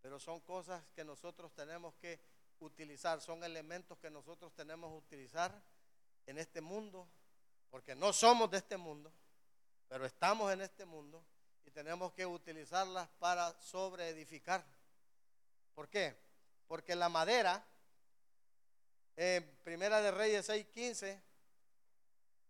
Pero 0.00 0.18
son 0.18 0.40
cosas 0.40 0.82
que 0.94 1.04
nosotros 1.04 1.52
tenemos 1.54 1.94
que 1.96 2.20
utilizar, 2.64 3.20
son 3.20 3.42
elementos 3.44 3.98
que 3.98 4.10
nosotros 4.10 4.52
tenemos 4.54 4.90
que 4.90 4.98
utilizar 4.98 5.52
en 6.26 6.38
este 6.38 6.60
mundo, 6.60 7.08
porque 7.70 7.94
no 7.94 8.12
somos 8.12 8.50
de 8.50 8.58
este 8.58 8.76
mundo, 8.76 9.12
pero 9.88 10.06
estamos 10.06 10.52
en 10.52 10.60
este 10.60 10.84
mundo 10.84 11.22
y 11.64 11.70
tenemos 11.70 12.12
que 12.12 12.26
utilizarlas 12.26 13.08
para 13.18 13.52
sobreedificar. 13.60 14.64
¿Por 15.74 15.88
qué? 15.88 16.16
Porque 16.66 16.94
la 16.94 17.08
madera, 17.08 17.64
en 19.16 19.58
Primera 19.64 20.00
de 20.00 20.10
Reyes 20.10 20.48
6:15, 20.48 21.20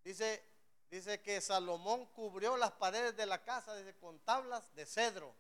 dice, 0.05 0.45
dice 0.91 1.21
que 1.21 1.41
Salomón 1.41 2.07
cubrió 2.07 2.57
las 2.57 2.73
paredes 2.73 3.17
de 3.17 3.27
la 3.27 3.43
casa 3.43 3.75
con 4.01 4.19
tablas 4.21 4.75
de 4.75 4.87
cedro, 4.87 5.35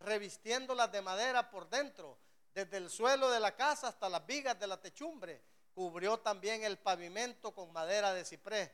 revistiéndolas 0.00 0.90
de 0.92 1.02
madera 1.02 1.50
por 1.50 1.68
dentro 1.68 2.18
desde 2.54 2.76
el 2.78 2.90
suelo 2.90 3.30
de 3.30 3.40
la 3.40 3.54
casa 3.54 3.88
hasta 3.88 4.08
las 4.08 4.26
vigas 4.26 4.58
de 4.58 4.66
la 4.66 4.80
techumbre. 4.80 5.42
Cubrió 5.74 6.18
también 6.18 6.64
el 6.64 6.78
pavimento 6.78 7.52
con 7.52 7.72
madera 7.72 8.12
de 8.12 8.24
ciprés. 8.24 8.70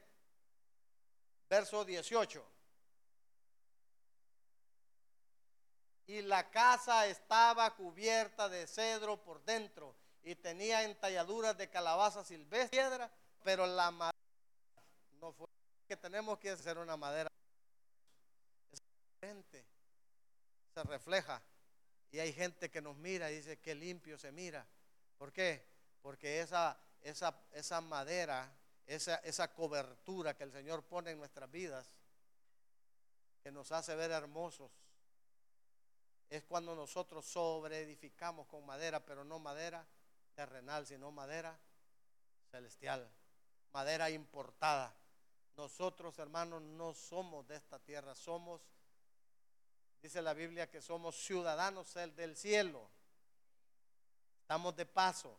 Verso 1.48 1.84
18. 1.84 2.44
Y 6.08 6.22
la 6.22 6.50
casa 6.50 7.06
estaba 7.06 7.74
cubierta 7.74 8.48
de 8.48 8.66
cedro 8.66 9.22
por 9.22 9.44
dentro 9.44 9.94
y 10.22 10.34
tenía 10.36 10.84
entalladuras 10.84 11.56
de 11.56 11.68
calabaza 11.68 12.24
silvestre, 12.24 12.78
piedra, 12.78 13.10
pero 13.42 13.66
la 13.66 13.90
madera 13.90 14.18
no 15.20 15.32
fue 15.32 15.46
que 15.86 15.96
tenemos 15.96 16.38
que 16.38 16.50
hacer 16.50 16.78
una 16.78 16.96
madera. 16.96 17.28
Es 18.72 18.80
diferente, 19.20 19.64
se 20.74 20.82
refleja 20.84 21.42
y 22.16 22.20
hay 22.20 22.32
gente 22.32 22.70
que 22.70 22.80
nos 22.80 22.96
mira 22.96 23.30
y 23.30 23.36
dice 23.36 23.58
que 23.58 23.74
limpio 23.74 24.16
se 24.16 24.32
mira. 24.32 24.66
¿Por 25.18 25.34
qué? 25.34 25.62
Porque 26.00 26.40
esa, 26.40 26.80
esa, 27.02 27.38
esa 27.52 27.82
madera, 27.82 28.50
esa, 28.86 29.16
esa 29.16 29.52
cobertura 29.52 30.34
que 30.34 30.44
el 30.44 30.50
Señor 30.50 30.82
pone 30.82 31.10
en 31.10 31.18
nuestras 31.18 31.50
vidas, 31.50 31.86
que 33.42 33.52
nos 33.52 33.70
hace 33.70 33.94
ver 33.96 34.12
hermosos, 34.12 34.72
es 36.30 36.42
cuando 36.44 36.74
nosotros 36.74 37.26
sobreedificamos 37.26 38.46
con 38.46 38.64
madera, 38.64 39.04
pero 39.04 39.22
no 39.22 39.38
madera 39.38 39.86
terrenal, 40.34 40.86
sino 40.86 41.10
madera 41.12 41.54
celestial, 42.50 43.12
madera 43.74 44.08
importada. 44.08 44.96
Nosotros, 45.58 46.18
hermanos, 46.18 46.62
no 46.62 46.94
somos 46.94 47.46
de 47.46 47.56
esta 47.56 47.78
tierra, 47.78 48.14
somos 48.14 48.62
Dice 50.06 50.22
la 50.22 50.34
Biblia 50.34 50.70
que 50.70 50.80
somos 50.80 51.16
ciudadanos 51.16 51.92
del 52.14 52.36
cielo. 52.36 52.88
Estamos 54.42 54.76
de 54.76 54.86
paso 54.86 55.36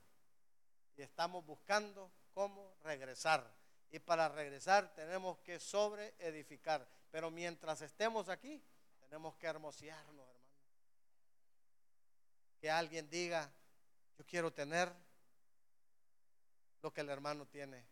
y 0.97 1.03
estamos 1.03 1.45
buscando 1.45 2.11
cómo 2.33 2.75
regresar. 2.83 3.49
Y 3.91 3.99
para 3.99 4.27
regresar 4.27 4.93
tenemos 4.93 5.37
que 5.37 5.57
sobre 5.61 6.15
edificar. 6.19 6.85
Pero 7.11 7.31
mientras 7.31 7.79
estemos 7.81 8.27
aquí, 8.27 8.61
tenemos 8.99 9.37
que 9.37 9.47
hermosearnos, 9.47 10.27
hermano. 10.27 10.51
Que 12.59 12.69
alguien 12.69 13.09
diga, 13.09 13.49
yo 14.17 14.25
quiero 14.25 14.51
tener 14.51 14.91
lo 16.81 16.91
que 16.91 16.99
el 16.99 17.09
hermano 17.09 17.45
tiene. 17.45 17.85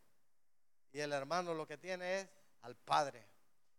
Y 0.92 1.00
el 1.00 1.14
hermano 1.14 1.54
lo 1.54 1.66
que 1.66 1.78
tiene 1.78 2.20
es 2.20 2.28
al 2.64 2.76
Padre. 2.76 3.26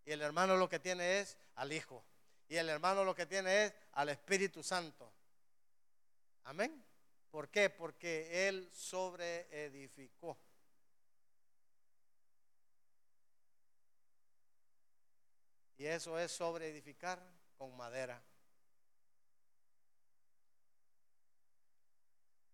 Y 0.06 0.12
el 0.12 0.22
hermano 0.22 0.56
lo 0.56 0.66
que 0.70 0.78
tiene 0.78 1.20
es 1.20 1.36
al 1.56 1.74
Hijo. 1.74 2.02
Y 2.48 2.56
el 2.56 2.68
hermano 2.68 3.04
lo 3.04 3.14
que 3.14 3.26
tiene 3.26 3.66
es 3.66 3.74
al 3.92 4.08
Espíritu 4.08 4.62
Santo. 4.62 5.12
Amén. 6.44 6.84
¿Por 7.30 7.48
qué? 7.48 7.70
Porque 7.70 8.48
Él 8.48 8.70
sobreedificó. 8.72 10.38
Y 15.78 15.86
eso 15.86 16.18
es 16.18 16.32
sobreedificar 16.32 17.20
con 17.58 17.76
madera. 17.76 18.22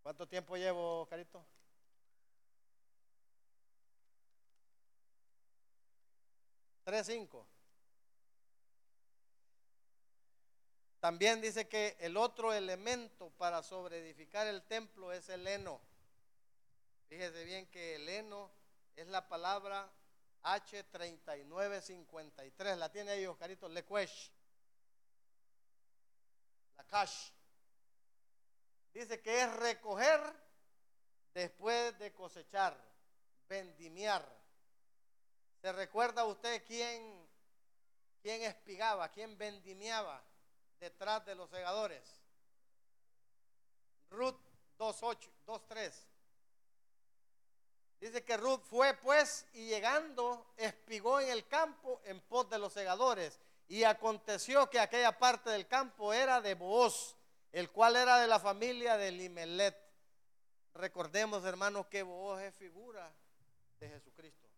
¿Cuánto 0.03 0.27
tiempo 0.27 0.57
llevo, 0.57 1.07
Carito? 1.09 1.45
Tres, 6.83 7.07
cinco. 7.07 7.47
También 11.03 11.41
dice 11.41 11.67
que 11.67 11.97
el 11.99 12.17
otro 12.17 12.53
elemento 12.53 13.31
para 13.31 13.65
sobreedificar 13.65 14.47
el 14.47 14.63
templo 14.63 15.11
es 15.11 15.29
el 15.31 15.45
heno. 15.49 15.81
Fíjese 17.09 17.43
bien 17.43 17.67
que 17.73 17.97
el 17.97 18.09
heno 18.09 18.49
es 18.95 19.09
la 19.09 19.29
palabra 19.29 19.91
H3953. 20.45 22.77
La 22.77 22.93
tiene 22.93 23.11
ahí 23.11 23.27
Oscarito 23.27 23.69
Lecuesh. 23.69 24.31
La 26.77 26.85
cash. 26.85 27.33
Dice 28.95 29.21
que 29.21 29.43
es 29.43 29.53
recoger 29.55 30.21
después 31.35 31.99
de 31.99 32.13
cosechar, 32.13 32.81
vendimiar. 33.49 34.25
¿Se 35.63 35.73
recuerda 35.73 36.25
usted 36.27 36.63
quién, 36.65 37.29
quién 38.23 38.43
espigaba, 38.43 39.09
quién 39.09 39.37
vendimiaba 39.37 40.23
detrás 40.83 41.25
de 41.25 41.37
los 41.37 41.49
segadores? 41.49 42.03
Ruth 44.11 44.37
2.8, 44.79 45.31
2.3. 45.47 45.93
Dice 48.01 48.25
que 48.25 48.37
Ruth 48.37 48.63
fue 48.69 48.95
pues 48.95 49.47
y 49.53 49.67
llegando 49.67 50.53
espigó 50.57 51.21
en 51.21 51.31
el 51.31 51.47
campo 51.47 52.01
en 52.05 52.21
pos 52.21 52.51
de 52.51 52.59
los 52.59 52.73
segadores. 52.73 53.39
Y 53.69 53.85
aconteció 53.85 54.69
que 54.69 54.81
aquella 54.81 55.17
parte 55.17 55.51
del 55.51 55.69
campo 55.69 56.13
era 56.13 56.41
de 56.41 56.55
Booz, 56.55 57.15
el 57.53 57.71
cual 57.71 57.95
era 57.95 58.19
de 58.19 58.27
la 58.27 58.41
familia 58.41 58.97
de 58.97 59.13
Limelet. 59.13 59.77
Recordemos, 60.75 61.45
hermanos, 61.45 61.87
que 61.87 62.03
Booz 62.03 62.41
es 62.41 62.55
figura 62.57 63.09
de 63.79 63.89
Jesucristo. 63.89 64.49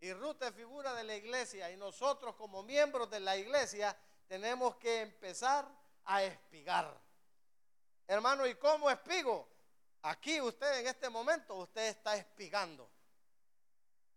Y 0.00 0.12
Ruth 0.12 0.42
es 0.42 0.52
figura 0.52 0.92
de 0.92 1.04
la 1.04 1.16
iglesia. 1.16 1.70
Y 1.70 1.78
nosotros 1.78 2.34
como 2.34 2.62
miembros 2.62 3.08
de 3.08 3.20
la 3.20 3.36
iglesia 3.38 3.96
tenemos 4.32 4.76
que 4.76 5.02
empezar 5.02 5.68
a 6.06 6.22
espigar. 6.22 6.98
Hermano, 8.06 8.46
¿y 8.46 8.54
cómo 8.54 8.90
espigo? 8.90 9.46
Aquí 10.00 10.40
usted 10.40 10.80
en 10.80 10.86
este 10.86 11.10
momento, 11.10 11.54
usted 11.56 11.88
está 11.88 12.16
espigando. 12.16 12.88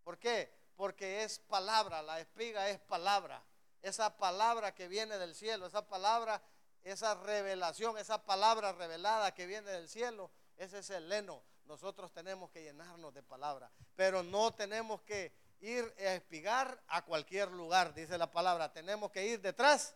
¿Por 0.06 0.18
qué? 0.18 0.50
Porque 0.78 1.26
es 1.26 1.40
palabra, 1.40 2.02
la 2.02 2.22
espiga 2.22 2.70
es 2.70 2.80
palabra. 2.80 3.44
Esa 3.82 4.16
palabra 4.18 4.74
que 4.74 4.88
viene 4.88 5.18
del 5.18 5.36
cielo, 5.36 5.66
esa 5.66 5.86
palabra, 5.86 6.42
esa 6.86 7.16
revelación, 7.16 7.98
esa 7.98 8.24
palabra 8.24 8.72
revelada 8.72 9.34
que 9.34 9.46
viene 9.46 9.70
del 9.70 9.90
cielo, 9.90 10.32
ese 10.56 10.80
es 10.80 10.92
el 10.92 11.10
leno. 11.10 11.44
Nosotros 11.66 12.14
tenemos 12.14 12.52
que 12.52 12.64
llenarnos 12.64 13.14
de 13.14 13.22
palabra, 13.22 13.70
pero 13.98 14.24
no 14.24 14.54
tenemos 14.54 15.02
que 15.02 15.34
ir 15.60 15.94
a 16.00 16.14
espigar 16.14 16.82
a 16.88 17.04
cualquier 17.04 17.52
lugar, 17.52 17.94
dice 17.94 18.18
la 18.18 18.32
palabra. 18.32 18.72
Tenemos 18.72 19.12
que 19.12 19.26
ir 19.26 19.42
detrás 19.42 19.94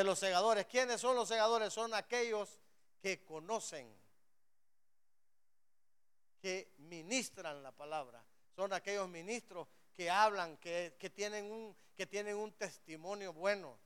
de 0.00 0.04
los 0.04 0.18
segadores. 0.18 0.64
¿Quiénes 0.64 0.98
son 0.98 1.14
los 1.14 1.28
segadores? 1.28 1.74
Son 1.74 1.92
aquellos 1.92 2.58
que 3.02 3.22
conocen 3.22 3.94
que 6.40 6.72
ministran 6.78 7.62
la 7.62 7.70
palabra. 7.70 8.24
Son 8.56 8.72
aquellos 8.72 9.06
ministros 9.10 9.68
que 9.92 10.08
hablan, 10.08 10.56
que, 10.56 11.12
tienen 11.14 11.52
un, 11.52 11.76
que 11.94 12.06
tienen 12.06 12.36
un 12.36 12.52
testimonio 12.52 13.34
bueno, 13.34 13.78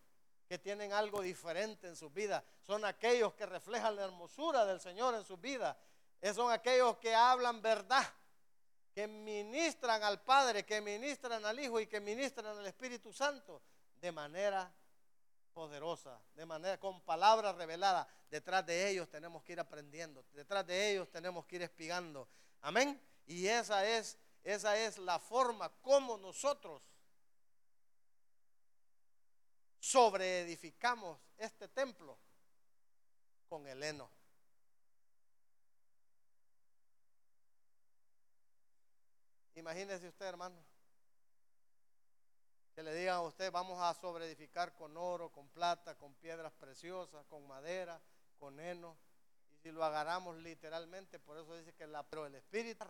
que 0.47 0.57
tienen 0.57 0.93
algo 0.93 1.21
diferente 1.21 1.89
en 1.89 1.97
sus 1.97 2.15
vidas. 2.15 2.45
Son 2.63 2.85
aquellos 2.85 3.35
que 3.35 3.45
reflejan 3.45 3.97
la 3.97 4.05
hermosura 4.05 4.65
del 4.65 4.81
Señor 4.81 5.17
en 5.17 5.25
sus 5.25 5.41
vidas. 5.41 5.77
Son 6.33 6.53
aquellos 6.53 6.97
que 6.99 7.13
hablan 7.13 7.61
verdad, 7.61 8.07
que 8.95 9.09
ministran 9.09 10.05
al 10.05 10.23
Padre, 10.23 10.65
que 10.65 10.81
ministran 10.81 11.45
al 11.45 11.59
Hijo 11.59 11.81
y 11.81 11.89
que 11.89 11.99
ministran 11.99 12.47
al 12.57 12.67
Espíritu 12.67 13.13
Santo 13.13 13.61
de 14.01 14.13
manera 14.13 14.73
poderosa, 15.55 16.21
de 16.35 16.45
manera 16.45 16.79
con 16.79 17.01
palabras 17.03 17.55
reveladas. 17.55 18.07
Detrás 18.29 18.67
de 18.67 18.91
ellos 18.91 19.09
tenemos 19.09 19.43
que 19.45 19.53
ir 19.53 19.61
aprendiendo, 19.61 20.25
detrás 20.33 20.67
de 20.67 20.91
ellos 20.91 21.09
tenemos 21.11 21.47
que 21.47 21.57
ir 21.57 21.63
espigando. 21.63 22.29
Amén. 22.61 23.01
Y 23.27 23.47
esa 23.47 23.87
es, 23.89 24.19
esa 24.43 24.77
es 24.77 24.99
la 24.99 25.19
forma 25.19 25.71
como 25.81 26.19
nosotros 26.19 26.83
sobreedificamos 29.79 31.19
este 31.39 31.69
templo 31.69 32.19
con 33.49 33.67
el 33.67 33.83
heno. 33.83 34.11
Imagínese 39.55 40.09
usted, 40.09 40.27
hermano, 40.27 40.57
que 42.75 42.83
le 42.83 42.95
digan 42.95 43.17
a 43.17 43.23
usted, 43.23 43.53
vamos 43.53 43.81
a 43.81 43.95
sobreedificar 43.95 44.75
con 44.75 44.97
oro, 44.97 45.31
con 45.31 45.49
plata, 45.49 45.95
con 45.95 46.13
piedras 46.15 46.53
preciosas, 46.55 47.25
con 47.27 47.47
madera, 47.47 48.01
con 48.39 48.59
heno. 48.59 48.97
Y 49.53 49.57
si 49.59 49.71
lo 49.71 49.85
agarramos 49.85 50.37
literalmente, 50.39 51.21
por 51.21 51.39
eso 51.39 51.55
dice 51.57 51.73
que 51.75 51.87
la, 51.87 52.03
pero 52.03 52.27
el 52.27 52.35
espíritu, 52.35 52.85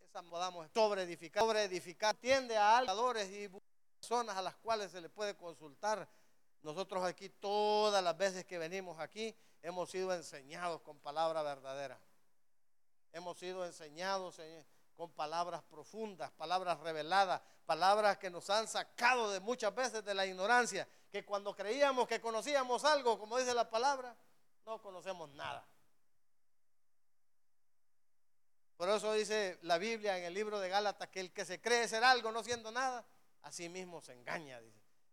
esa 0.00 0.22
podamos 0.22 0.68
sobreedificar, 0.74 1.42
sobreedificar, 1.44 2.16
tiende 2.16 2.56
a 2.56 2.78
algadores 2.78 3.30
y 3.30 3.48
personas 4.00 4.36
a 4.36 4.42
las 4.42 4.56
cuales 4.56 4.90
se 4.90 5.00
le 5.00 5.08
puede 5.08 5.36
consultar. 5.36 6.08
Nosotros 6.62 7.04
aquí, 7.04 7.28
todas 7.28 8.02
las 8.02 8.16
veces 8.16 8.44
que 8.44 8.58
venimos 8.58 8.98
aquí, 8.98 9.32
hemos 9.62 9.90
sido 9.90 10.12
enseñados 10.12 10.80
con 10.80 10.98
palabra 10.98 11.42
verdadera. 11.42 12.00
Hemos 13.12 13.38
sido 13.38 13.64
enseñados, 13.64 14.34
Señor 14.34 14.64
con 14.98 15.12
palabras 15.12 15.62
profundas, 15.62 16.28
palabras 16.32 16.80
reveladas, 16.80 17.40
palabras 17.64 18.18
que 18.18 18.30
nos 18.30 18.50
han 18.50 18.66
sacado 18.66 19.30
de 19.30 19.38
muchas 19.38 19.72
veces 19.72 20.04
de 20.04 20.12
la 20.12 20.26
ignorancia, 20.26 20.88
que 21.12 21.24
cuando 21.24 21.54
creíamos 21.54 22.08
que 22.08 22.20
conocíamos 22.20 22.84
algo, 22.84 23.16
como 23.16 23.38
dice 23.38 23.54
la 23.54 23.70
palabra, 23.70 24.16
no 24.66 24.82
conocemos 24.82 25.30
nada. 25.30 25.64
Por 28.76 28.88
eso 28.88 29.12
dice 29.12 29.60
la 29.62 29.78
Biblia 29.78 30.18
en 30.18 30.24
el 30.24 30.34
libro 30.34 30.58
de 30.58 30.68
Gálatas 30.68 31.06
que 31.10 31.20
el 31.20 31.32
que 31.32 31.44
se 31.44 31.60
cree 31.60 31.86
ser 31.86 32.02
algo 32.02 32.32
no 32.32 32.42
siendo 32.42 32.72
nada, 32.72 33.06
a 33.42 33.52
sí 33.52 33.68
mismo 33.68 34.00
se 34.00 34.14
engaña. 34.14 34.60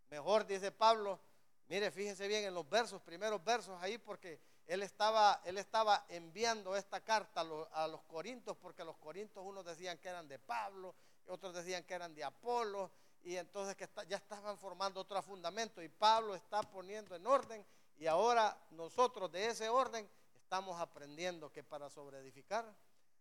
Mejor 0.10 0.48
dice 0.48 0.72
Pablo, 0.72 1.20
mire, 1.68 1.92
fíjese 1.92 2.28
bien 2.28 2.46
en 2.46 2.56
los 2.56 2.68
versos, 2.68 3.04
primeros 3.04 3.44
versos 3.44 3.80
ahí, 3.84 4.00
porque 4.00 4.40
él 4.68 4.82
estaba, 4.82 5.42
él 5.46 5.58
estaba 5.58 6.06
enviando 6.10 6.76
esta 6.76 7.02
carta 7.02 7.42
a 7.42 7.88
los, 7.88 8.02
corintos, 8.04 8.58
porque 8.58 8.84
los 8.84 8.98
corintos 8.98 9.44
unos 9.46 9.66
decían 9.66 9.98
que 10.00 10.10
eran 10.10 10.28
de 10.28 10.40
Pablo, 10.40 10.96
otros 11.28 11.54
decían 11.54 11.84
que 11.84 11.94
eran 11.94 12.16
de 12.16 12.24
Apolo, 12.24 12.92
y 13.24 13.36
entonces 13.38 13.76
que 13.76 13.88
ya 14.08 14.18
estaban 14.18 14.58
formando 14.58 15.02
otro 15.02 15.22
fundamento, 15.22 15.82
y 15.82 15.90
Pablo 15.90 16.36
está 16.36 16.64
poniendo 16.64 17.16
en 17.16 17.28
orden, 17.28 17.66
y 17.98 18.08
ahora 18.08 18.58
nosotros 18.72 19.32
de 19.32 19.48
ese 19.48 19.70
orden 19.70 20.10
estamos 20.36 20.80
aprendiendo 20.80 21.52
que 21.52 21.64
para 21.64 21.90
sobreedificar 21.90 22.66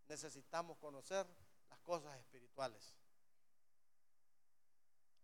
necesitamos 0.09 0.79
conocer 0.79 1.27
las 1.69 1.79
cosas 1.81 2.19
espirituales. 2.19 2.95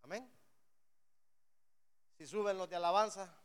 Amén. 0.03 0.31
Si 2.17 2.27
suben 2.27 2.57
los 2.57 2.69
de 2.69 2.75
alabanza. 2.75 3.40